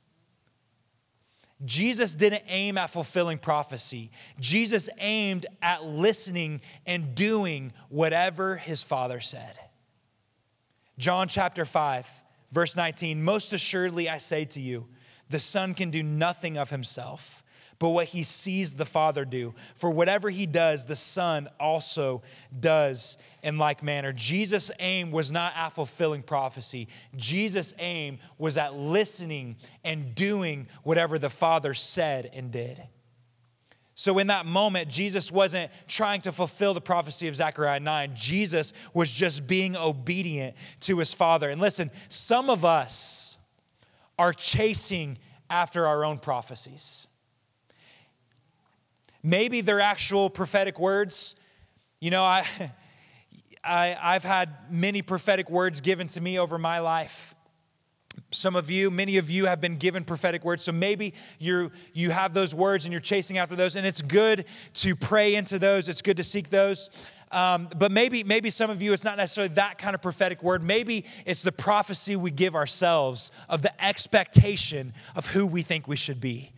Jesus 1.65 2.15
didn't 2.15 2.43
aim 2.49 2.79
at 2.79 2.91
fulfilling 2.91 3.39
prophecy. 3.39 4.11
Jesus 4.41 4.89
aimed 4.99 5.47
at 5.62 5.85
listening 5.85 6.62
and 6.87 7.15
doing 7.15 7.73
whatever 7.91 8.57
his 8.57 8.83
Father 8.83 9.21
said. 9.21 9.59
John 10.99 11.29
chapter 11.29 11.65
5, 11.65 12.09
verse 12.50 12.76
19 12.76 13.23
Most 13.23 13.52
assuredly 13.52 14.09
I 14.09 14.19
say 14.19 14.45
to 14.47 14.61
you, 14.61 14.87
the 15.28 15.40
Son 15.40 15.75
can 15.75 15.90
do 15.90 16.02
nothing 16.02 16.57
of 16.57 16.71
himself 16.71 17.45
but 17.80 17.88
what 17.88 18.09
he 18.09 18.23
sees 18.23 18.75
the 18.75 18.85
Father 18.85 19.25
do. 19.25 19.54
For 19.75 19.90
whatever 19.90 20.28
he 20.30 20.45
does, 20.47 20.85
the 20.85 20.95
Son 20.95 21.49
also 21.59 22.23
does 22.61 23.16
in 23.42 23.57
like 23.57 23.83
manner. 23.83 24.12
Jesus' 24.12 24.71
aim 24.78 25.11
was 25.11 25.33
not 25.33 25.54
at 25.57 25.71
fulfilling 25.71 26.23
prophecy, 26.23 26.87
Jesus' 27.16 27.75
aim 27.80 28.19
was 28.38 28.57
at 28.57 28.75
listening 28.75 29.57
and 29.83 30.14
doing 30.14 30.69
whatever 30.85 31.19
the 31.19 31.30
Father 31.30 31.75
said 31.75 32.30
and 32.33 32.52
did. 32.52 32.80
So, 34.00 34.19
in 34.19 34.28
that 34.28 34.47
moment, 34.47 34.88
Jesus 34.88 35.30
wasn't 35.30 35.71
trying 35.87 36.23
to 36.23 36.33
fulfill 36.33 36.73
the 36.73 36.80
prophecy 36.80 37.28
of 37.28 37.37
Zechariah 37.37 37.80
9. 37.80 38.12
Jesus 38.14 38.73
was 38.95 39.11
just 39.11 39.47
being 39.47 39.76
obedient 39.76 40.57
to 40.80 40.99
his 41.00 41.12
Father. 41.12 41.50
And 41.50 41.61
listen, 41.61 41.90
some 42.09 42.49
of 42.49 42.64
us 42.64 43.37
are 44.19 44.33
chasing 44.33 45.19
after 45.50 45.87
our 45.87 46.02
own 46.02 46.19
prophecies. 46.19 47.09
Maybe 49.23 49.61
they're 49.61 49.80
actual 49.80 50.30
prophetic 50.30 50.80
words. 50.80 51.35
You 52.00 52.11
know, 52.11 52.25
I, 52.25 52.47
I, 53.62 53.99
I've 54.00 54.25
had 54.25 54.73
many 54.73 55.02
prophetic 55.02 55.50
words 55.50 55.83
given 55.83 56.07
to 56.07 56.23
me 56.23 56.38
over 56.38 56.57
my 56.57 56.78
life. 56.78 57.35
Some 58.30 58.54
of 58.54 58.70
you, 58.70 58.90
many 58.90 59.16
of 59.16 59.28
you 59.28 59.46
have 59.46 59.60
been 59.60 59.76
given 59.76 60.04
prophetic 60.04 60.44
words. 60.44 60.62
So 60.62 60.72
maybe 60.72 61.14
you 61.38 61.72
you 61.92 62.10
have 62.10 62.32
those 62.32 62.54
words 62.54 62.84
and 62.84 62.92
you're 62.92 63.00
chasing 63.00 63.38
after 63.38 63.56
those, 63.56 63.76
and 63.76 63.87
it's 63.87 64.02
good 64.02 64.44
to 64.75 64.94
pray 64.94 65.34
into 65.34 65.58
those. 65.58 65.88
It's 65.88 66.02
good 66.02 66.16
to 66.18 66.25
seek 66.25 66.50
those. 66.50 66.90
Um, 67.32 67.68
but 67.76 67.92
maybe, 67.92 68.25
maybe 68.25 68.50
some 68.50 68.70
of 68.70 68.82
you, 68.82 68.92
it's 68.92 69.04
not 69.04 69.16
necessarily 69.16 69.54
that 69.54 69.78
kind 69.78 69.94
of 69.94 70.02
prophetic 70.02 70.42
word. 70.42 70.64
Maybe 70.64 71.04
it's 71.25 71.42
the 71.42 71.52
prophecy 71.52 72.16
we 72.16 72.32
give 72.32 72.56
ourselves 72.56 73.30
of 73.49 73.62
the 73.62 73.84
expectation 73.84 74.92
of 75.14 75.26
who 75.26 75.46
we 75.46 75.62
think 75.62 75.87
we 75.87 75.96
should 75.96 76.20
be. 76.20 76.50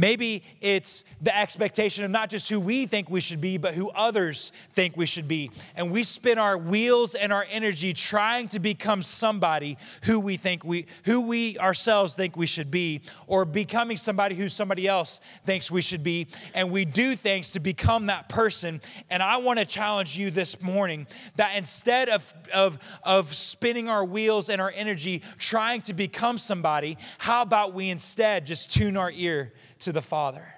Maybe 0.00 0.42
it's 0.62 1.04
the 1.20 1.36
expectation 1.36 2.06
of 2.06 2.10
not 2.10 2.30
just 2.30 2.48
who 2.48 2.58
we 2.58 2.86
think 2.86 3.10
we 3.10 3.20
should 3.20 3.42
be, 3.42 3.58
but 3.58 3.74
who 3.74 3.90
others 3.90 4.50
think 4.72 4.96
we 4.96 5.04
should 5.04 5.28
be. 5.28 5.50
And 5.76 5.90
we 5.90 6.04
spin 6.04 6.38
our 6.38 6.56
wheels 6.56 7.14
and 7.14 7.30
our 7.34 7.44
energy 7.50 7.92
trying 7.92 8.48
to 8.48 8.60
become 8.60 9.02
somebody 9.02 9.76
who 10.04 10.18
we 10.18 10.38
think 10.38 10.64
we, 10.64 10.86
who 11.04 11.20
we 11.20 11.58
ourselves 11.58 12.14
think 12.14 12.34
we 12.34 12.46
should 12.46 12.70
be, 12.70 13.02
or 13.26 13.44
becoming 13.44 13.98
somebody 13.98 14.36
who 14.36 14.48
somebody 14.48 14.88
else 14.88 15.20
thinks 15.44 15.70
we 15.70 15.82
should 15.82 16.02
be. 16.02 16.28
And 16.54 16.70
we 16.70 16.86
do 16.86 17.14
things 17.14 17.50
to 17.50 17.60
become 17.60 18.06
that 18.06 18.30
person. 18.30 18.80
And 19.10 19.22
I 19.22 19.36
want 19.36 19.58
to 19.58 19.66
challenge 19.66 20.16
you 20.16 20.30
this 20.30 20.62
morning 20.62 21.08
that 21.36 21.58
instead 21.58 22.08
of, 22.08 22.32
of, 22.54 22.78
of 23.02 23.34
spinning 23.34 23.90
our 23.90 24.06
wheels 24.06 24.48
and 24.48 24.62
our 24.62 24.72
energy 24.74 25.22
trying 25.36 25.82
to 25.82 25.92
become 25.92 26.38
somebody, 26.38 26.96
how 27.18 27.42
about 27.42 27.74
we 27.74 27.90
instead 27.90 28.46
just 28.46 28.70
tune 28.70 28.96
our 28.96 29.10
ear? 29.10 29.52
To 29.80 29.92
the 29.92 30.02
Father 30.02 30.54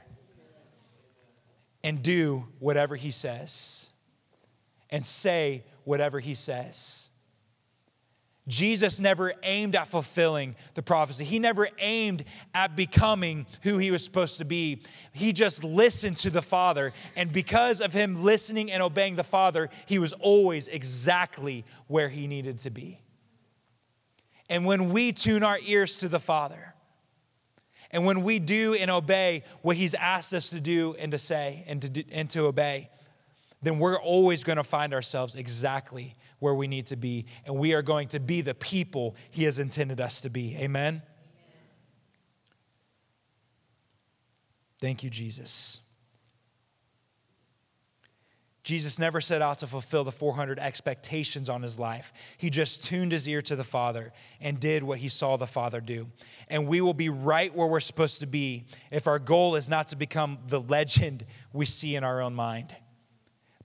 and 1.82 2.02
do 2.02 2.46
whatever 2.58 2.96
He 2.96 3.10
says 3.10 3.90
and 4.90 5.04
say 5.04 5.64
whatever 5.84 6.20
He 6.20 6.34
says. 6.34 7.10
Jesus 8.48 8.98
never 8.98 9.34
aimed 9.44 9.76
at 9.76 9.86
fulfilling 9.86 10.56
the 10.74 10.82
prophecy. 10.82 11.24
He 11.24 11.38
never 11.38 11.68
aimed 11.78 12.24
at 12.52 12.74
becoming 12.74 13.46
who 13.62 13.78
he 13.78 13.92
was 13.92 14.04
supposed 14.04 14.38
to 14.38 14.44
be. 14.44 14.82
He 15.12 15.32
just 15.32 15.62
listened 15.62 16.16
to 16.18 16.30
the 16.30 16.42
Father. 16.42 16.92
And 17.14 17.32
because 17.32 17.80
of 17.80 17.92
him 17.92 18.24
listening 18.24 18.72
and 18.72 18.82
obeying 18.82 19.14
the 19.14 19.22
Father, 19.22 19.70
he 19.86 20.00
was 20.00 20.12
always 20.14 20.66
exactly 20.66 21.64
where 21.86 22.08
he 22.08 22.26
needed 22.26 22.58
to 22.60 22.70
be. 22.70 23.00
And 24.48 24.66
when 24.66 24.90
we 24.90 25.12
tune 25.12 25.44
our 25.44 25.58
ears 25.64 25.98
to 25.98 26.08
the 26.08 26.20
Father, 26.20 26.74
and 27.92 28.06
when 28.06 28.22
we 28.22 28.38
do 28.38 28.74
and 28.74 28.90
obey 28.90 29.44
what 29.60 29.76
He's 29.76 29.94
asked 29.94 30.32
us 30.32 30.50
to 30.50 30.60
do 30.60 30.96
and 30.98 31.12
to 31.12 31.18
say 31.18 31.64
and 31.66 31.82
to, 31.82 31.88
do, 31.88 32.02
and 32.10 32.28
to 32.30 32.46
obey, 32.46 32.88
then 33.60 33.78
we're 33.78 33.98
always 33.98 34.42
going 34.42 34.56
to 34.56 34.64
find 34.64 34.94
ourselves 34.94 35.36
exactly 35.36 36.16
where 36.38 36.54
we 36.54 36.66
need 36.66 36.86
to 36.86 36.96
be. 36.96 37.26
And 37.46 37.56
we 37.56 37.74
are 37.74 37.82
going 37.82 38.08
to 38.08 38.20
be 38.20 38.40
the 38.40 38.54
people 38.54 39.14
He 39.30 39.44
has 39.44 39.58
intended 39.58 40.00
us 40.00 40.22
to 40.22 40.30
be. 40.30 40.56
Amen? 40.56 40.64
Amen. 40.64 41.02
Thank 44.80 45.04
you, 45.04 45.10
Jesus. 45.10 45.80
Jesus 48.62 48.98
never 48.98 49.20
set 49.20 49.42
out 49.42 49.58
to 49.58 49.66
fulfill 49.66 50.04
the 50.04 50.12
400 50.12 50.58
expectations 50.58 51.48
on 51.48 51.62
his 51.62 51.78
life. 51.78 52.12
He 52.38 52.48
just 52.48 52.84
tuned 52.84 53.10
his 53.10 53.28
ear 53.28 53.42
to 53.42 53.56
the 53.56 53.64
Father 53.64 54.12
and 54.40 54.60
did 54.60 54.84
what 54.84 54.98
he 54.98 55.08
saw 55.08 55.36
the 55.36 55.48
Father 55.48 55.80
do. 55.80 56.08
And 56.48 56.68
we 56.68 56.80
will 56.80 56.94
be 56.94 57.08
right 57.08 57.54
where 57.54 57.66
we're 57.66 57.80
supposed 57.80 58.20
to 58.20 58.26
be 58.26 58.66
if 58.92 59.08
our 59.08 59.18
goal 59.18 59.56
is 59.56 59.68
not 59.68 59.88
to 59.88 59.96
become 59.96 60.38
the 60.46 60.60
legend 60.60 61.26
we 61.52 61.66
see 61.66 61.96
in 61.96 62.04
our 62.04 62.20
own 62.20 62.34
mind, 62.34 62.76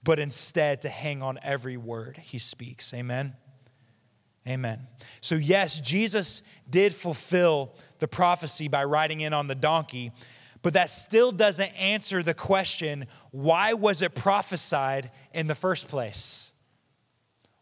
but 0.02 0.18
instead 0.18 0.82
to 0.82 0.88
hang 0.88 1.22
on 1.22 1.38
every 1.42 1.76
word 1.76 2.16
he 2.16 2.38
speaks. 2.38 2.92
Amen. 2.92 3.34
Amen. 4.48 4.86
So, 5.20 5.34
yes, 5.34 5.80
Jesus 5.80 6.42
did 6.68 6.94
fulfill 6.94 7.74
the 7.98 8.08
prophecy 8.08 8.66
by 8.66 8.84
riding 8.84 9.20
in 9.20 9.34
on 9.34 9.46
the 9.46 9.54
donkey, 9.54 10.10
but 10.62 10.72
that 10.72 10.90
still 10.90 11.32
doesn't 11.32 11.70
answer 11.78 12.22
the 12.22 12.34
question 12.34 13.06
why 13.30 13.74
was 13.74 14.02
it 14.02 14.14
prophesied 14.14 15.10
in 15.32 15.46
the 15.46 15.54
first 15.54 15.88
place? 15.88 16.52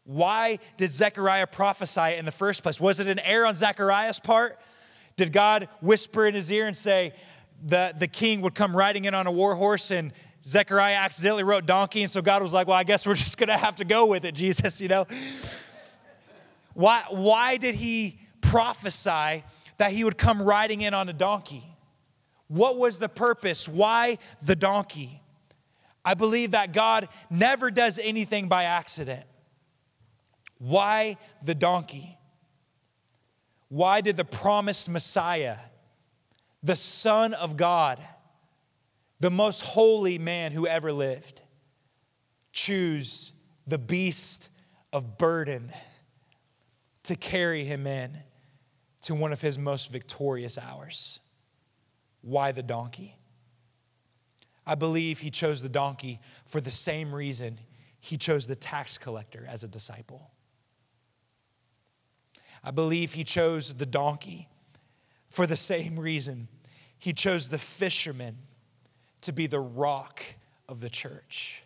Why 0.04 0.60
did 0.76 0.90
Zechariah 0.90 1.48
prophesy 1.48 2.14
in 2.16 2.24
the 2.24 2.32
first 2.32 2.62
place? 2.62 2.80
Was 2.80 3.00
it 3.00 3.08
an 3.08 3.18
error 3.18 3.46
on 3.46 3.56
Zechariah's 3.56 4.20
part? 4.20 4.58
Did 5.16 5.32
God 5.32 5.68
whisper 5.80 6.26
in 6.26 6.34
his 6.34 6.50
ear 6.50 6.66
and 6.66 6.76
say 6.76 7.12
that 7.64 7.98
the 7.98 8.06
king 8.06 8.40
would 8.42 8.54
come 8.54 8.76
riding 8.76 9.04
in 9.06 9.14
on 9.14 9.26
a 9.26 9.32
war 9.32 9.56
horse 9.56 9.90
and 9.90 10.12
Zechariah 10.46 10.94
accidentally 10.94 11.42
wrote 11.42 11.66
donkey, 11.66 12.02
and 12.02 12.12
so 12.12 12.22
God 12.22 12.40
was 12.40 12.54
like, 12.54 12.68
Well, 12.68 12.76
I 12.76 12.84
guess 12.84 13.04
we're 13.04 13.14
just 13.16 13.36
gonna 13.36 13.56
have 13.56 13.76
to 13.76 13.84
go 13.84 14.06
with 14.06 14.24
it, 14.24 14.34
Jesus, 14.34 14.80
you 14.80 14.88
know? 14.88 15.06
Why, 16.74 17.02
why 17.08 17.56
did 17.56 17.74
he 17.74 18.20
prophesy 18.42 19.42
that 19.78 19.90
he 19.90 20.04
would 20.04 20.18
come 20.18 20.40
riding 20.40 20.82
in 20.82 20.94
on 20.94 21.08
a 21.08 21.12
donkey? 21.12 21.75
What 22.48 22.78
was 22.78 22.98
the 22.98 23.08
purpose? 23.08 23.68
Why 23.68 24.18
the 24.42 24.56
donkey? 24.56 25.22
I 26.04 26.14
believe 26.14 26.52
that 26.52 26.72
God 26.72 27.08
never 27.28 27.70
does 27.70 27.98
anything 27.98 28.48
by 28.48 28.64
accident. 28.64 29.24
Why 30.58 31.16
the 31.42 31.54
donkey? 31.54 32.16
Why 33.68 34.00
did 34.00 34.16
the 34.16 34.24
promised 34.24 34.88
Messiah, 34.88 35.58
the 36.62 36.76
Son 36.76 37.34
of 37.34 37.56
God, 37.56 38.00
the 39.18 39.30
most 39.30 39.62
holy 39.62 40.18
man 40.18 40.52
who 40.52 40.66
ever 40.66 40.92
lived, 40.92 41.42
choose 42.52 43.32
the 43.66 43.78
beast 43.78 44.48
of 44.92 45.18
burden 45.18 45.72
to 47.02 47.16
carry 47.16 47.64
him 47.64 47.86
in 47.86 48.16
to 49.02 49.14
one 49.14 49.32
of 49.32 49.40
his 49.40 49.58
most 49.58 49.90
victorious 49.90 50.56
hours? 50.56 51.20
Why 52.26 52.50
the 52.50 52.62
donkey? 52.64 53.16
I 54.66 54.74
believe 54.74 55.20
he 55.20 55.30
chose 55.30 55.62
the 55.62 55.68
donkey 55.68 56.20
for 56.44 56.60
the 56.60 56.72
same 56.72 57.14
reason 57.14 57.60
he 58.00 58.16
chose 58.16 58.48
the 58.48 58.56
tax 58.56 58.98
collector 58.98 59.46
as 59.48 59.62
a 59.62 59.68
disciple. 59.68 60.32
I 62.64 62.72
believe 62.72 63.12
he 63.12 63.22
chose 63.22 63.74
the 63.74 63.86
donkey 63.86 64.48
for 65.30 65.46
the 65.46 65.54
same 65.54 66.00
reason 66.00 66.48
he 66.98 67.12
chose 67.12 67.48
the 67.48 67.58
fisherman 67.58 68.38
to 69.20 69.32
be 69.32 69.46
the 69.46 69.60
rock 69.60 70.20
of 70.68 70.80
the 70.80 70.90
church. 70.90 71.62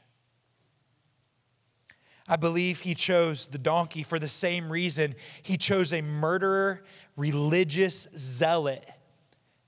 I 2.29 2.37
believe 2.37 2.81
he 2.81 2.95
chose 2.95 3.47
the 3.47 3.57
donkey 3.57 4.03
for 4.03 4.19
the 4.19 4.29
same 4.29 4.71
reason 4.71 5.15
he 5.43 5.57
chose 5.57 5.95
a 5.95 6.03
murderer, 6.03 6.85
religious 7.17 8.07
zealot 8.15 8.85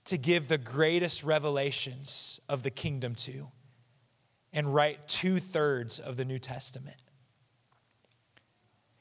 to 0.05 0.19
give 0.19 0.49
the 0.49 0.59
greatest 0.59 1.23
revelations 1.23 2.41
of 2.49 2.63
the 2.63 2.71
kingdom 2.71 3.15
to 3.15 3.49
and 4.53 4.75
write 4.75 5.09
two 5.09 5.39
thirds 5.39 5.99
of 5.99 6.17
the 6.17 6.25
New 6.25 6.39
Testament. 6.39 7.03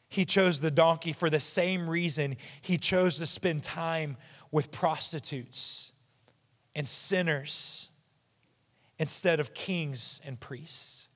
He 0.07 0.25
chose 0.25 0.59
the 0.59 0.71
donkey 0.71 1.13
for 1.13 1.29
the 1.29 1.39
same 1.39 1.89
reason 1.89 2.35
he 2.61 2.77
chose 2.77 3.17
to 3.17 3.25
spend 3.25 3.63
time 3.63 4.17
with 4.51 4.71
prostitutes 4.71 5.93
and 6.75 6.87
sinners 6.87 7.89
instead 8.99 9.39
of 9.39 9.53
kings 9.53 10.21
and 10.23 10.39
priests. 10.39 11.09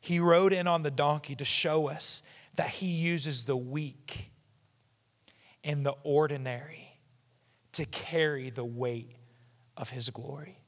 He 0.00 0.20
rode 0.20 0.52
in 0.52 0.66
on 0.66 0.82
the 0.82 0.90
donkey 0.90 1.34
to 1.34 1.44
show 1.44 1.88
us 1.88 2.22
that 2.54 2.70
he 2.70 2.86
uses 2.86 3.44
the 3.44 3.56
weak 3.56 4.30
and 5.62 5.84
the 5.84 5.94
ordinary 6.04 6.87
to 7.78 7.84
carry 7.84 8.50
the 8.50 8.64
weight 8.64 9.12
of 9.76 9.90
his 9.90 10.10
glory. 10.10 10.58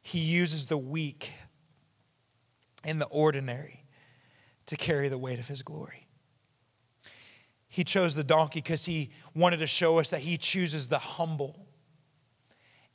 He 0.00 0.20
uses 0.20 0.64
the 0.64 0.78
weak 0.78 1.34
and 2.82 2.98
the 2.98 3.04
ordinary 3.04 3.84
to 4.64 4.74
carry 4.74 5.10
the 5.10 5.18
weight 5.18 5.38
of 5.38 5.48
his 5.48 5.60
glory. 5.60 6.08
He 7.68 7.84
chose 7.84 8.14
the 8.14 8.24
donkey 8.24 8.62
because 8.62 8.86
he 8.86 9.10
wanted 9.34 9.58
to 9.58 9.66
show 9.66 9.98
us 9.98 10.08
that 10.08 10.20
he 10.20 10.38
chooses 10.38 10.88
the 10.88 10.98
humble 10.98 11.66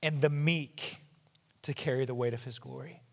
and 0.01 0.21
the 0.21 0.29
meek 0.31 1.03
to 1.61 1.75
carry 1.75 2.05
the 2.05 2.15
weight 2.15 2.33
of 2.33 2.43
his 2.43 2.57
glory. 2.57 3.03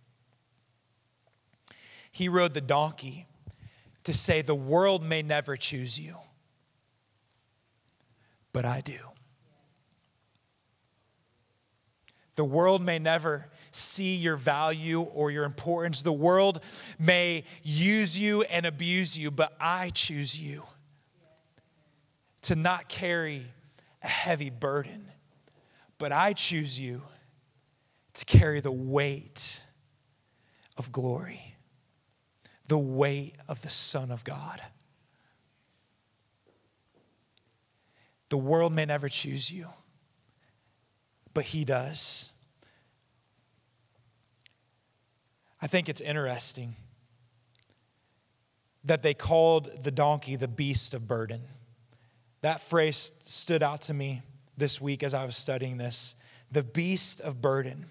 He 2.10 2.30
rode 2.30 2.54
the 2.54 2.62
donkey 2.62 3.26
to 4.04 4.14
say, 4.14 4.40
The 4.40 4.54
world 4.54 5.02
may 5.02 5.20
never 5.20 5.58
choose 5.58 6.00
you, 6.00 6.16
but 8.52 8.64
I 8.64 8.80
do. 8.80 8.98
The 12.36 12.44
world 12.44 12.82
may 12.82 12.98
never 12.98 13.46
see 13.72 14.14
your 14.14 14.36
value 14.36 15.00
or 15.00 15.30
your 15.30 15.44
importance. 15.44 16.02
The 16.02 16.12
world 16.12 16.60
may 16.98 17.44
use 17.62 18.18
you 18.18 18.42
and 18.42 18.64
abuse 18.64 19.18
you, 19.18 19.30
but 19.30 19.56
I 19.60 19.90
choose 19.90 20.38
you 20.38 20.62
to 22.42 22.54
not 22.54 22.88
carry 22.88 23.46
a 24.02 24.08
heavy 24.08 24.50
burden. 24.50 25.10
But 25.98 26.12
I 26.12 26.32
choose 26.32 26.78
you 26.78 27.02
to 28.14 28.24
carry 28.24 28.60
the 28.60 28.72
weight 28.72 29.62
of 30.76 30.92
glory, 30.92 31.56
the 32.68 32.78
weight 32.78 33.34
of 33.48 33.62
the 33.62 33.70
Son 33.70 34.10
of 34.10 34.22
God. 34.22 34.62
The 38.28 38.38
world 38.38 38.72
may 38.72 38.84
never 38.84 39.08
choose 39.08 39.50
you, 39.50 39.68
but 41.32 41.44
He 41.44 41.64
does. 41.64 42.32
I 45.60 45.66
think 45.66 45.88
it's 45.88 46.00
interesting 46.00 46.76
that 48.84 49.02
they 49.02 49.14
called 49.14 49.82
the 49.82 49.90
donkey 49.90 50.36
the 50.36 50.48
beast 50.48 50.94
of 50.94 51.08
burden. 51.08 51.42
That 52.42 52.60
phrase 52.60 53.12
stood 53.18 53.62
out 53.62 53.82
to 53.82 53.94
me 53.94 54.22
this 54.56 54.80
week 54.80 55.02
as 55.02 55.14
I 55.14 55.24
was 55.24 55.36
studying 55.36 55.76
this 55.76 56.14
the 56.50 56.62
beast 56.62 57.20
of 57.20 57.42
burden. 57.42 57.86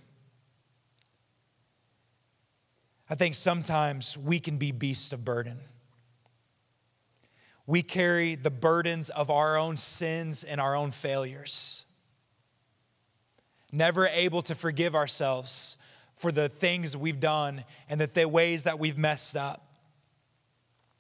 I 3.10 3.16
think 3.16 3.36
sometimes 3.36 4.18
we 4.18 4.40
can 4.40 4.58
be 4.58 4.72
beasts 4.72 5.14
of 5.14 5.24
burden. 5.24 5.60
We 7.68 7.84
carry 7.84 8.36
the 8.36 8.50
burdens 8.50 9.10
of 9.10 9.30
our 9.30 9.58
own 9.58 9.76
sins 9.76 10.46
and 10.46 10.60
our 10.60 10.74
own 10.74 10.92
failures. 10.92 11.86
Never 13.74 14.08
able 14.08 14.42
to 14.44 14.56
forgive 14.56 14.96
ourselves 14.96 15.78
for 16.16 16.32
the 16.32 16.48
things 16.48 16.96
we've 16.96 17.20
done 17.20 17.66
and 17.90 18.00
the 18.00 18.28
ways 18.28 18.64
that 18.64 18.80
we've 18.80 18.98
messed 18.98 19.36
up. 19.36 19.68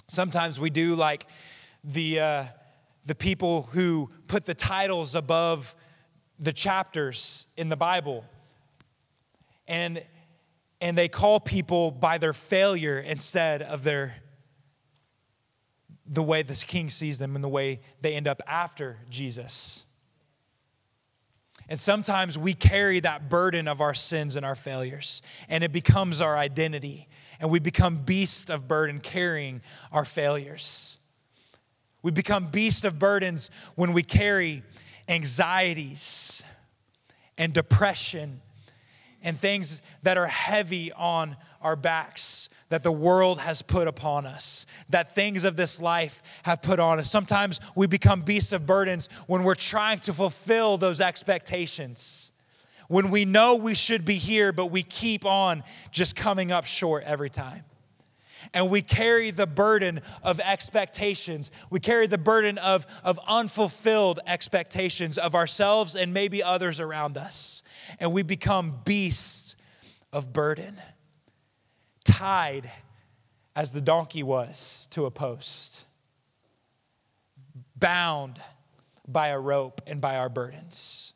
Sometimes 0.07 0.59
we 0.59 0.69
do 0.69 0.95
like 0.95 1.25
the, 1.85 2.19
uh, 2.19 2.45
the 3.05 3.15
people 3.15 3.69
who 3.71 4.11
put 4.27 4.45
the 4.45 4.53
titles 4.53 5.15
above 5.15 5.73
the 6.37 6.51
chapters 6.51 7.47
in 7.55 7.69
the 7.69 7.77
Bible. 7.77 8.25
And, 9.67 10.03
and 10.81 10.97
they 10.97 11.07
call 11.07 11.39
people 11.39 11.91
by 11.91 12.17
their 12.17 12.33
failure 12.33 12.99
instead 12.99 13.61
of 13.61 13.83
their 13.83 14.17
the 16.07 16.23
way 16.23 16.41
this 16.41 16.63
king 16.63 16.89
sees 16.89 17.19
them 17.19 17.35
and 17.35 17.43
the 17.43 17.49
way 17.49 17.81
they 18.01 18.15
end 18.15 18.27
up 18.27 18.41
after 18.47 18.97
Jesus. 19.09 19.85
And 21.69 21.79
sometimes 21.79 22.37
we 22.37 22.53
carry 22.53 22.99
that 23.01 23.29
burden 23.29 23.67
of 23.67 23.81
our 23.81 23.93
sins 23.93 24.35
and 24.35 24.45
our 24.45 24.55
failures, 24.55 25.21
and 25.49 25.63
it 25.63 25.73
becomes 25.73 26.21
our 26.21 26.37
identity. 26.37 27.07
And 27.39 27.51
we 27.51 27.59
become 27.59 27.97
beasts 27.97 28.49
of 28.49 28.67
burden 28.67 28.99
carrying 28.99 29.61
our 29.91 30.05
failures. 30.05 30.97
We 32.01 32.11
become 32.11 32.47
beasts 32.47 32.83
of 32.85 32.97
burdens 32.97 33.49
when 33.75 33.91
we 33.93 34.01
carry 34.01 34.63
anxieties 35.09 36.43
and 37.37 37.53
depression 37.53 38.41
and 39.21 39.39
things 39.39 39.81
that 40.03 40.17
are 40.17 40.27
heavy 40.27 40.91
on 40.93 41.35
our 41.61 41.75
backs 41.75 42.49
that 42.69 42.83
the 42.83 42.91
world 42.91 43.39
has 43.39 43.61
put 43.61 43.87
upon 43.87 44.25
us, 44.25 44.65
that 44.89 45.13
things 45.13 45.43
of 45.43 45.55
this 45.55 45.81
life 45.81 46.21
have 46.43 46.61
put 46.61 46.79
on 46.79 46.99
us. 46.99 47.09
Sometimes 47.09 47.59
we 47.75 47.87
become 47.87 48.21
beasts 48.21 48.51
of 48.51 48.65
burdens 48.65 49.09
when 49.27 49.43
we're 49.43 49.55
trying 49.55 49.99
to 50.01 50.13
fulfill 50.13 50.77
those 50.77 50.99
expectations. 50.99 52.31
When 52.87 53.09
we 53.09 53.25
know 53.25 53.55
we 53.55 53.75
should 53.75 54.05
be 54.05 54.15
here, 54.15 54.51
but 54.51 54.67
we 54.67 54.83
keep 54.83 55.25
on 55.25 55.63
just 55.91 56.15
coming 56.15 56.51
up 56.51 56.65
short 56.65 57.03
every 57.03 57.29
time. 57.29 57.63
And 58.53 58.69
we 58.69 58.81
carry 58.81 59.31
the 59.31 59.47
burden 59.47 60.01
of 60.23 60.39
expectations. 60.39 61.51
We 61.69 61.79
carry 61.79 62.07
the 62.07 62.17
burden 62.17 62.57
of, 62.59 62.85
of 63.03 63.19
unfulfilled 63.27 64.19
expectations 64.25 65.17
of 65.17 65.35
ourselves 65.35 65.95
and 65.95 66.13
maybe 66.13 66.41
others 66.41 66.79
around 66.79 67.17
us. 67.17 67.63
And 67.99 68.13
we 68.13 68.23
become 68.23 68.79
beasts 68.85 69.55
of 70.13 70.31
burden 70.31 70.79
tied 72.07 72.71
as 73.55 73.71
the 73.71 73.81
donkey 73.81 74.23
was 74.23 74.87
to 74.91 75.05
a 75.05 75.11
post, 75.11 75.85
bound 77.75 78.39
by 79.07 79.27
a 79.27 79.39
rope 79.39 79.81
and 79.85 79.99
by 79.99 80.15
our 80.15 80.29
burdens. 80.29 81.13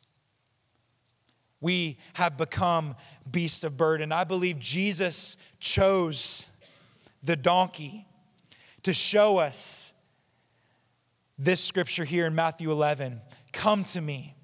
We 1.60 1.98
have 2.14 2.36
become 2.36 2.96
beast 3.30 3.64
of 3.64 3.76
burden. 3.76 4.12
I 4.12 4.24
believe 4.24 4.58
Jesus 4.58 5.36
chose 5.60 6.46
the 7.22 7.36
donkey 7.36 8.06
to 8.82 8.92
show 8.92 9.38
us 9.38 9.94
this 11.38 11.62
scripture 11.62 12.04
here 12.04 12.26
in 12.26 12.34
Matthew 12.34 12.70
11 12.70 13.20
Come 13.52 13.84
to 13.84 14.00
me, 14.00 14.34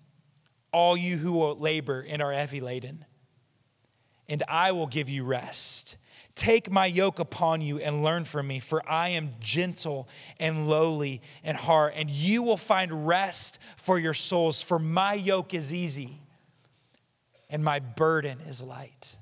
all 0.73 0.97
you 0.97 1.17
who 1.17 1.53
labor 1.55 2.07
and 2.09 2.23
are 2.23 2.33
heavy 2.33 2.61
laden, 2.61 3.05
and 4.29 4.43
I 4.49 4.73
will 4.73 4.87
give 4.87 5.09
you 5.09 5.25
rest. 5.25 5.97
Take 6.39 6.71
my 6.71 6.87
yoke 6.87 7.19
upon 7.19 7.63
you 7.63 7.81
and 7.81 8.05
learn 8.05 8.25
from 8.25 8.47
me, 8.47 8.61
for 8.61 8.81
I 8.89 9.09
am 9.09 9.33
gentle 9.41 10.07
and 10.39 10.69
lowly 10.69 11.21
in 11.43 11.57
heart, 11.57 11.95
and 11.97 12.09
you 12.09 12.45
will 12.45 12.57
find 12.57 13.09
rest 13.09 13.59
for 13.77 13.99
your 13.99 14.15
souls. 14.15 14.63
For 14.63 14.79
my 14.79 15.15
yoke 15.15 15.53
is 15.53 15.75
easy 15.75 16.21
and 17.51 17.65
my 17.65 17.81
burden 17.81 18.39
is 18.43 18.63
light. 18.63 19.19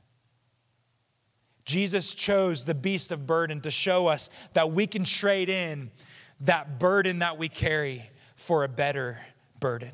Jesus 1.65 2.15
chose 2.15 2.67
the 2.67 2.75
beast 2.75 3.11
of 3.11 3.27
burden 3.27 3.63
to 3.63 3.71
show 3.71 4.09
us 4.09 4.29
that 4.53 4.73
we 4.73 4.87
can 4.87 5.05
trade 5.05 5.49
in 5.49 5.91
that 6.41 6.79
burden 6.79 7.21
that 7.21 7.39
we 7.39 7.49
carry 7.49 8.11
for 8.35 8.63
a 8.63 8.69
better 8.69 9.21
burden 9.59 9.93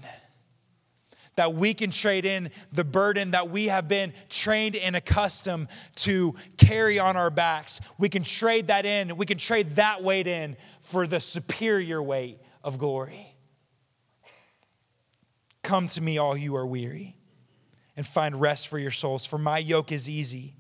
that 1.37 1.55
we 1.55 1.75
can 1.75 1.91
trade 1.91 2.25
in 2.25 2.51
the 2.73 2.85
burden 2.85 3.31
that 3.31 3.51
we 3.51 3.69
have 3.69 3.89
been 3.89 4.13
trained 4.29 4.77
and 4.77 4.95
accustomed 4.95 5.69
to 5.97 6.35
carry 6.57 6.99
on 6.99 7.17
our 7.17 7.31
backs. 7.31 7.81
We 7.99 8.09
can 8.09 8.23
trade 8.23 8.69
that 8.69 8.85
in, 8.85 9.17
we 9.17 9.27
can 9.27 9.39
trade 9.39 9.77
that 9.77 10.03
weight 10.03 10.27
in 10.27 10.57
for 10.81 11.07
the 11.07 11.21
superior 11.21 12.03
weight 12.03 12.39
of 12.63 12.79
glory. 12.79 13.35
Come 15.63 15.87
to 15.89 16.01
me, 16.01 16.19
all 16.19 16.37
you 16.37 16.57
are 16.57 16.67
weary, 16.67 17.17
and 17.97 18.07
find 18.07 18.41
rest 18.41 18.69
for 18.69 18.79
your 18.79 18.91
souls, 18.91 19.25
for 19.25 19.39
my 19.39 19.59
yoke 19.59 19.93
is 19.93 20.09
easy 20.09 20.55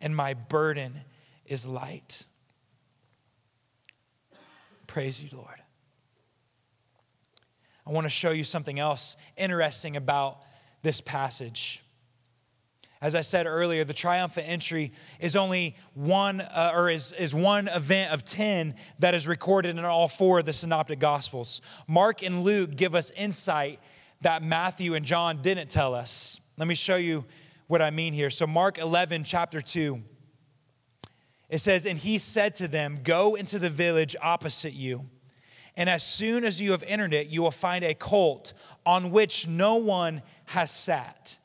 and 0.00 0.14
my 0.14 0.34
burden 0.34 1.02
is 1.44 1.66
light. 1.66 2.26
Praise 4.86 5.22
you, 5.22 5.28
Lord. 5.32 5.60
I 7.86 7.90
want 7.90 8.04
to 8.04 8.10
show 8.10 8.30
you 8.30 8.44
something 8.44 8.78
else 8.78 9.16
interesting 9.36 9.96
about 9.96 10.42
this 10.82 11.00
passage. 11.00 11.82
As 13.00 13.14
I 13.14 13.20
said 13.20 13.46
earlier, 13.46 13.84
the 13.84 13.94
triumphant 13.94 14.48
entry 14.48 14.92
is 15.20 15.36
only 15.36 15.76
one, 15.94 16.40
uh, 16.40 16.72
or 16.74 16.90
is, 16.90 17.12
is 17.12 17.34
one 17.34 17.68
event 17.68 18.12
of 18.12 18.24
10 18.24 18.74
that 18.98 19.14
is 19.14 19.28
recorded 19.28 19.76
in 19.76 19.84
all 19.84 20.08
four 20.08 20.40
of 20.40 20.46
the 20.46 20.52
synoptic 20.52 20.98
gospels. 20.98 21.60
Mark 21.86 22.22
and 22.22 22.42
Luke 22.42 22.74
give 22.74 22.94
us 22.94 23.10
insight 23.10 23.80
that 24.22 24.42
Matthew 24.42 24.94
and 24.94 25.04
John 25.04 25.42
didn't 25.42 25.68
tell 25.68 25.94
us. 25.94 26.40
Let 26.56 26.66
me 26.66 26.74
show 26.74 26.96
you 26.96 27.26
what 27.66 27.82
I 27.82 27.90
mean 27.90 28.14
here. 28.14 28.30
So, 28.30 28.46
Mark 28.46 28.78
11, 28.78 29.24
chapter 29.24 29.60
2, 29.60 30.02
it 31.50 31.58
says, 31.58 31.84
And 31.84 31.98
he 31.98 32.16
said 32.16 32.54
to 32.56 32.66
them, 32.66 33.00
Go 33.04 33.34
into 33.34 33.58
the 33.58 33.70
village 33.70 34.16
opposite 34.22 34.72
you 34.72 35.08
and 35.76 35.90
as 35.90 36.02
soon 36.02 36.44
as 36.44 36.60
you 36.60 36.72
have 36.72 36.82
entered 36.86 37.12
it, 37.12 37.28
you 37.28 37.42
will 37.42 37.50
find 37.50 37.84
a 37.84 37.94
colt 37.94 38.54
on 38.84 39.10
which 39.10 39.46
no 39.46 39.76
one 39.76 40.22
has 40.46 40.70
sat. 40.70 41.38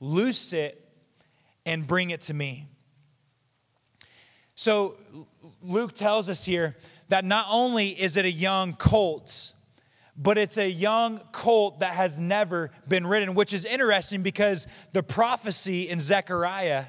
Loose 0.00 0.52
it 0.52 0.88
and 1.66 1.86
bring 1.86 2.10
it 2.10 2.22
to 2.22 2.34
me. 2.34 2.66
So 4.54 4.96
Luke 5.62 5.92
tells 5.92 6.28
us 6.28 6.44
here 6.44 6.76
that 7.08 7.24
not 7.24 7.46
only 7.50 7.88
is 7.88 8.16
it 8.16 8.24
a 8.24 8.30
young 8.30 8.72
colt, 8.72 9.52
but 10.16 10.38
it's 10.38 10.58
a 10.58 10.68
young 10.68 11.20
colt 11.30 11.80
that 11.80 11.92
has 11.92 12.18
never 12.18 12.70
been 12.88 13.06
ridden, 13.06 13.34
which 13.34 13.52
is 13.52 13.64
interesting 13.64 14.22
because 14.22 14.66
the 14.92 15.02
prophecy 15.02 15.88
in 15.88 16.00
Zechariah 16.00 16.86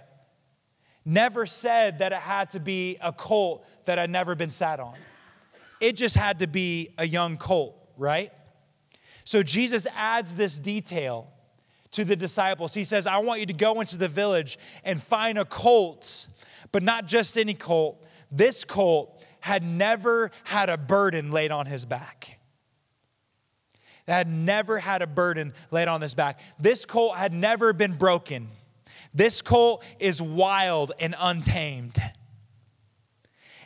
never 1.05 1.45
said 1.45 1.99
that 1.99 2.11
it 2.11 2.19
had 2.19 2.49
to 2.51 2.59
be 2.59 2.97
a 3.01 3.11
colt 3.11 3.65
that 3.85 3.97
had 3.97 4.09
never 4.09 4.33
been 4.33 4.49
sat 4.49 4.79
on. 4.79 4.95
It 5.79 5.93
just 5.93 6.15
had 6.15 6.39
to 6.39 6.47
be 6.47 6.93
a 6.97 7.07
young 7.07 7.37
colt, 7.37 7.75
right? 7.97 8.31
So 9.23 9.43
Jesus 9.43 9.87
adds 9.95 10.35
this 10.35 10.59
detail 10.59 11.31
to 11.91 12.03
the 12.05 12.15
disciples. 12.15 12.73
He 12.73 12.83
says, 12.83 13.07
I 13.07 13.17
want 13.17 13.39
you 13.39 13.45
to 13.47 13.53
go 13.53 13.79
into 13.81 13.97
the 13.97 14.07
village 14.07 14.57
and 14.83 15.01
find 15.01 15.37
a 15.37 15.45
colt, 15.45 16.27
but 16.71 16.83
not 16.83 17.05
just 17.05 17.37
any 17.37 17.53
colt. 17.53 18.03
This 18.31 18.63
colt 18.63 19.25
had 19.39 19.63
never 19.63 20.31
had 20.43 20.69
a 20.69 20.77
burden 20.77 21.31
laid 21.31 21.51
on 21.51 21.65
his 21.65 21.85
back 21.85 22.39
had 24.09 24.27
never 24.27 24.79
had 24.79 25.01
a 25.01 25.07
burden 25.07 25.53
laid 25.71 25.87
on 25.87 26.01
his 26.01 26.13
back. 26.13 26.39
This 26.59 26.85
colt 26.85 27.15
had 27.15 27.33
never 27.33 27.73
been 27.73 27.93
broken. 27.93 28.49
This 29.13 29.41
colt 29.41 29.83
is 29.99 30.21
wild 30.21 30.91
and 30.99 31.15
untamed. 31.17 31.97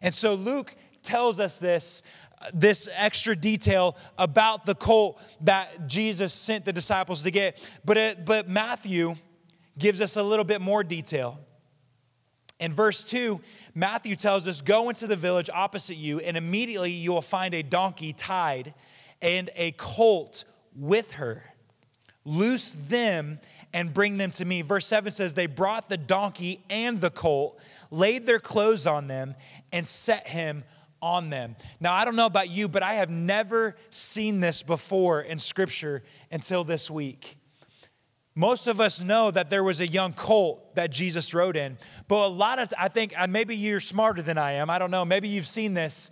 And 0.02 0.14
so 0.14 0.36
Luke 0.36 0.76
tells 1.04 1.40
us 1.40 1.60
this 1.60 2.04
uh, 2.42 2.50
this 2.54 2.90
extra 2.96 3.36
detail 3.36 3.96
about 4.18 4.66
the 4.66 4.76
colt 4.76 5.22
that 5.42 5.88
Jesus 5.88 6.34
sent 6.34 6.66
the 6.66 6.74
disciples 6.74 7.22
to 7.22 7.32
get. 7.32 7.58
But, 7.86 7.98
it, 7.98 8.26
but 8.26 8.50
Matthew 8.50 9.16
gives 9.78 10.02
us 10.02 10.18
a 10.18 10.24
little 10.24 10.46
bit 10.46 10.60
more 10.60 10.84
detail. 10.84 11.40
In 12.60 12.74
verse 12.74 13.04
2, 13.06 13.42
Matthew 13.74 14.16
tells 14.16 14.48
us, 14.48 14.62
Go 14.62 14.90
into 14.90 15.08
the 15.08 15.16
village 15.16 15.50
opposite 15.54 15.96
you, 15.96 16.20
and 16.20 16.38
immediately 16.38 16.92
you 16.92 17.12
will 17.12 17.22
find 17.22 17.54
a 17.54 17.64
donkey 17.64 18.14
tied 18.14 18.74
and 19.22 19.50
a 19.56 19.72
colt 19.72 20.44
with 20.76 21.14
her. 21.14 21.44
Loose 22.26 22.74
them 22.74 23.40
and 23.74 23.94
bring 23.94 24.18
them 24.18 24.32
to 24.32 24.46
me. 24.46 24.62
Verse 24.62 24.86
7 24.86 25.12
says, 25.12 25.34
They 25.34 25.48
brought 25.48 25.90
the 25.90 25.98
donkey 25.98 26.64
and 26.70 27.02
the 27.02 27.10
colt, 27.10 27.60
laid 27.90 28.26
their 28.26 28.40
clothes 28.40 28.86
on 28.86 29.08
them, 29.08 29.36
and 29.72 29.86
set 29.86 30.28
him 30.28 30.64
on 31.04 31.30
them. 31.30 31.58
Now, 31.82 31.94
I 31.94 32.06
don't 32.06 32.16
know 32.16 32.26
about 32.26 32.50
you, 32.50 32.70
but 32.70 32.82
I 32.82 32.94
have 32.94 33.10
never 33.10 33.76
seen 33.90 34.40
this 34.40 34.64
before 34.64 35.22
in 35.22 35.38
Scripture 35.38 36.02
until 36.32 36.64
this 36.64 36.90
week. 36.90 37.38
Most 38.36 38.68
of 38.68 38.80
us 38.80 39.04
know 39.04 39.30
that 39.30 39.50
there 39.50 39.66
was 39.66 39.82
a 39.82 39.88
young 39.88 40.14
colt 40.14 40.76
that 40.76 40.92
Jesus 40.92 41.34
rode 41.34 41.58
in, 41.58 41.78
but 42.08 42.26
a 42.26 42.28
lot 42.28 42.58
of, 42.58 42.74
I 42.80 42.88
think, 42.88 43.14
uh, 43.18 43.28
maybe 43.28 43.56
you're 43.56 43.82
smarter 43.82 44.22
than 44.22 44.38
I 44.38 44.54
am. 44.54 44.70
I 44.70 44.80
don't 44.80 44.92
know. 44.92 45.04
Maybe 45.04 45.28
you've 45.28 45.46
seen 45.46 45.74
this. 45.74 46.10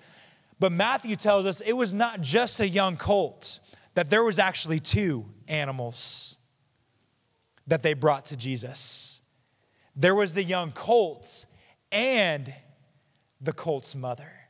But 0.60 0.74
Matthew 0.74 1.16
tells 1.16 1.46
us 1.46 1.62
it 1.62 1.74
was 1.74 1.94
not 1.94 2.20
just 2.20 2.60
a 2.60 2.68
young 2.68 2.98
colt, 2.98 3.62
that 3.94 4.10
there 4.10 4.24
was 4.24 4.40
actually 4.40 4.80
two 4.80 5.26
animals 5.48 6.36
that 7.66 7.82
they 7.82 7.94
brought 7.94 8.26
to 8.26 8.36
Jesus. 8.36 9.22
There 9.96 10.16
was 10.16 10.34
the 10.34 10.44
young 10.44 10.74
colts 10.74 11.46
and 11.94 12.54
the 13.40 13.54
colt's 13.54 13.96
mother. 13.96 14.41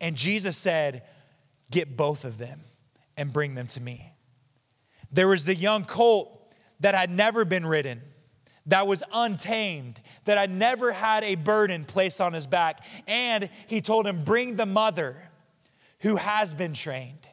And 0.00 0.16
Jesus 0.16 0.56
said, 0.56 1.02
Get 1.70 1.96
both 1.96 2.24
of 2.24 2.38
them 2.38 2.62
and 3.16 3.32
bring 3.32 3.54
them 3.54 3.66
to 3.68 3.80
me. 3.80 4.12
There 5.12 5.28
was 5.28 5.44
the 5.44 5.54
young 5.54 5.84
colt 5.84 6.54
that 6.80 6.94
had 6.94 7.10
never 7.10 7.44
been 7.44 7.66
ridden 7.66 8.02
that 8.68 8.86
was 8.86 9.02
untamed, 9.12 10.00
that 10.26 10.38
had 10.38 10.50
never 10.50 10.92
had 10.92 11.24
a 11.24 11.34
burden 11.34 11.84
placed 11.84 12.20
on 12.20 12.34
his 12.34 12.46
back. 12.46 12.84
And 13.06 13.48
he 13.66 13.80
told 13.80 14.06
him, 14.06 14.24
Bring 14.24 14.56
the 14.56 14.66
mother 14.66 15.16
who 16.00 16.16
has 16.16 16.52
been 16.54 16.74
trained, 16.74 17.26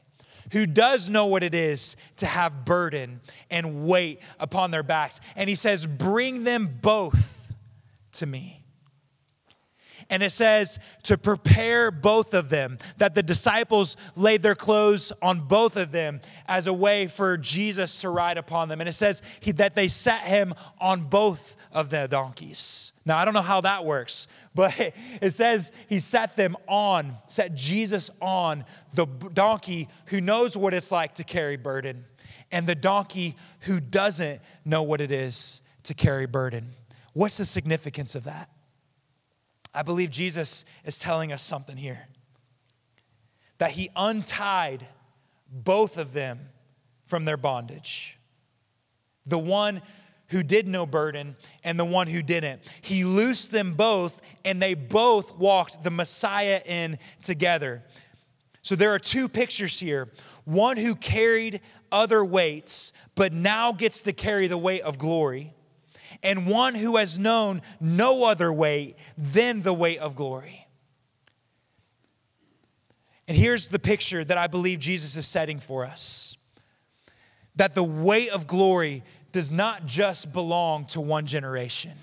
who 0.53 0.65
does 0.65 1.09
know 1.09 1.27
what 1.27 1.43
it 1.43 1.53
is 1.53 1.97
to 2.17 2.25
have 2.25 2.65
burden 2.65 3.21
and 3.49 3.85
weight 3.85 4.21
upon 4.39 4.71
their 4.71 4.83
backs. 4.83 5.19
And 5.35 5.49
he 5.49 5.55
says, 5.55 5.85
Bring 5.85 6.45
them 6.45 6.79
both 6.81 7.53
to 8.13 8.25
me. 8.25 8.64
And 10.09 10.21
it 10.21 10.31
says 10.31 10.77
to 11.03 11.17
prepare 11.17 11.89
both 11.89 12.33
of 12.33 12.49
them, 12.49 12.77
that 12.97 13.15
the 13.15 13.23
disciples 13.23 13.97
laid 14.15 14.43
their 14.43 14.55
clothes 14.55 15.11
on 15.21 15.41
both 15.41 15.77
of 15.77 15.91
them 15.91 16.21
as 16.47 16.67
a 16.67 16.73
way 16.73 17.07
for 17.07 17.37
Jesus 17.37 17.99
to 18.01 18.09
ride 18.09 18.37
upon 18.37 18.69
them. 18.69 18.81
And 18.81 18.89
it 18.89 18.93
says 18.93 19.21
he, 19.39 19.51
that 19.53 19.75
they 19.75 19.87
set 19.87 20.21
him 20.21 20.53
on 20.79 21.09
both 21.09 21.57
of 21.71 21.89
the 21.89 22.07
donkeys. 22.07 22.93
Now, 23.05 23.17
I 23.17 23.25
don't 23.25 23.33
know 23.33 23.41
how 23.41 23.61
that 23.61 23.83
works, 23.83 24.27
but 24.55 24.73
it 25.21 25.31
says 25.31 25.71
he 25.87 25.99
set 25.99 26.35
them 26.35 26.55
on, 26.67 27.17
set 27.27 27.55
Jesus 27.55 28.11
on 28.21 28.63
the 28.93 29.05
donkey 29.05 29.89
who 30.05 30.21
knows 30.21 30.55
what 30.55 30.73
it's 30.73 30.91
like 30.91 31.15
to 31.15 31.23
carry 31.23 31.57
burden, 31.57 32.05
and 32.51 32.67
the 32.67 32.75
donkey 32.75 33.35
who 33.61 33.79
doesn't 33.79 34.39
know 34.63 34.83
what 34.83 35.01
it 35.01 35.11
is 35.11 35.61
to 35.83 35.93
carry 35.93 36.25
burden. 36.25 36.69
What's 37.13 37.37
the 37.37 37.45
significance 37.45 38.15
of 38.15 38.25
that? 38.25 38.49
I 39.75 39.83
believe 39.83 40.09
Jesus 40.09 40.65
is 40.85 40.97
telling 40.97 41.31
us 41.31 41.43
something 41.43 41.77
here 41.77 42.07
that 43.57 43.71
he 43.71 43.89
untied 43.95 44.87
both 45.49 45.97
of 45.97 46.13
them 46.13 46.39
from 47.05 47.25
their 47.25 47.37
bondage. 47.37 48.17
The 49.25 49.37
one 49.37 49.81
who 50.27 50.43
did 50.43 50.67
no 50.67 50.85
burden 50.85 51.35
and 51.63 51.79
the 51.79 51.85
one 51.85 52.07
who 52.07 52.21
didn't. 52.21 52.61
He 52.81 53.05
loosed 53.05 53.51
them 53.51 53.73
both, 53.73 54.21
and 54.43 54.61
they 54.61 54.73
both 54.73 55.37
walked 55.37 55.83
the 55.83 55.91
Messiah 55.91 56.61
in 56.65 56.97
together. 57.21 57.83
So 58.61 58.75
there 58.75 58.91
are 58.91 58.99
two 58.99 59.29
pictures 59.29 59.79
here 59.79 60.09
one 60.45 60.77
who 60.77 60.95
carried 60.95 61.61
other 61.91 62.23
weights, 62.23 62.93
but 63.15 63.33
now 63.33 63.71
gets 63.71 64.01
to 64.03 64.13
carry 64.13 64.47
the 64.47 64.57
weight 64.57 64.81
of 64.81 64.97
glory 64.97 65.53
and 66.23 66.47
one 66.47 66.75
who 66.75 66.97
has 66.97 67.19
known 67.19 67.61
no 67.79 68.25
other 68.25 68.51
way 68.51 68.95
than 69.17 69.61
the 69.61 69.73
way 69.73 69.97
of 69.97 70.15
glory. 70.15 70.67
And 73.27 73.35
here's 73.35 73.67
the 73.67 73.79
picture 73.79 74.23
that 74.23 74.37
I 74.37 74.47
believe 74.47 74.79
Jesus 74.79 75.15
is 75.15 75.25
setting 75.27 75.59
for 75.59 75.85
us 75.85 76.37
that 77.55 77.73
the 77.73 77.83
way 77.83 78.29
of 78.29 78.47
glory 78.47 79.03
does 79.31 79.51
not 79.51 79.85
just 79.85 80.31
belong 80.33 80.85
to 80.85 81.01
one 81.01 81.25
generation. 81.25 81.93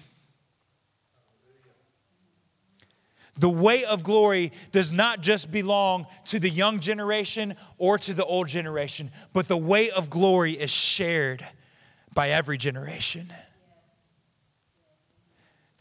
The 3.38 3.48
way 3.48 3.85
of 3.85 4.05
glory 4.05 4.53
does 4.72 4.92
not 4.92 5.22
just 5.22 5.51
belong 5.51 6.07
to 6.27 6.38
the 6.38 6.51
young 6.51 6.81
generation 6.81 7.57
or 7.79 7.96
to 7.98 8.12
the 8.12 8.25
old 8.25 8.48
generation, 8.48 9.11
but 9.33 9.48
the 9.48 9.57
way 9.57 9.90
of 9.90 10.11
glory 10.11 10.53
is 10.53 10.70
shared 10.70 11.46
by 12.12 12.31
every 12.31 12.59
generation. 12.59 13.33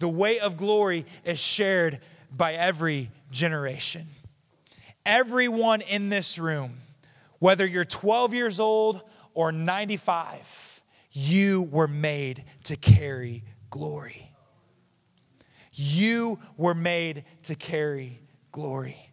The 0.02 0.10
way 0.10 0.40
of 0.40 0.58
glory 0.58 1.06
is 1.24 1.38
shared 1.38 2.00
by 2.36 2.56
every 2.56 3.12
generation. 3.30 4.08
Everyone 5.06 5.82
in 5.82 6.10
this 6.10 6.40
room, 6.40 6.78
whether 7.38 7.68
you're 7.68 7.86
12 7.86 8.34
years 8.34 8.60
old 8.60 9.02
or 9.36 9.52
95, 9.52 10.82
you 11.12 11.62
were 11.62 11.88
made 11.88 12.46
to 12.64 12.76
carry 12.76 13.44
glory. 13.70 14.32
You 15.72 16.40
were 16.58 16.74
made 16.74 17.24
to 17.44 17.54
carry 17.54 18.22
glory. 18.52 19.12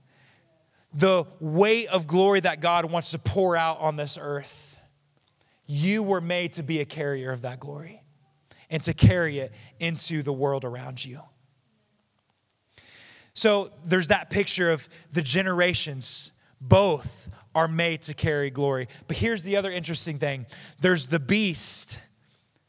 The 0.95 1.27
weight 1.39 1.89
of 1.89 2.07
glory 2.07 2.41
that 2.41 2.63
God 2.63 2.87
wants 2.87 3.11
to 3.11 3.19
pour 3.19 3.59
out 3.59 3.79
on 3.81 3.97
this 3.97 4.17
earth, 4.19 4.81
you 5.67 6.03
were 6.03 6.23
made 6.23 6.55
to 6.55 6.63
be 6.63 6.81
a 6.81 6.87
carrier 6.87 7.31
of 7.31 7.43
that 7.43 7.61
glory 7.61 8.01
and 8.71 8.83
to 8.83 8.95
carry 8.95 9.39
it 9.39 9.53
into 9.81 10.23
the 10.23 10.33
world 10.33 10.65
around 10.65 11.05
you. 11.05 11.21
So 13.35 13.71
there's 13.85 14.09
that 14.09 14.31
picture 14.31 14.71
of 14.71 14.89
the 15.13 15.23
generations, 15.23 16.33
both 16.61 17.31
are 17.55 17.69
made 17.69 18.03
to 18.03 18.15
carry 18.15 18.51
glory. 18.51 18.89
But 19.07 19.17
here's 19.17 19.43
the 19.43 19.57
other 19.57 19.71
interesting 19.71 20.19
thing 20.19 20.47
there's 20.81 21.07
the 21.07 21.21
beast 21.21 22.01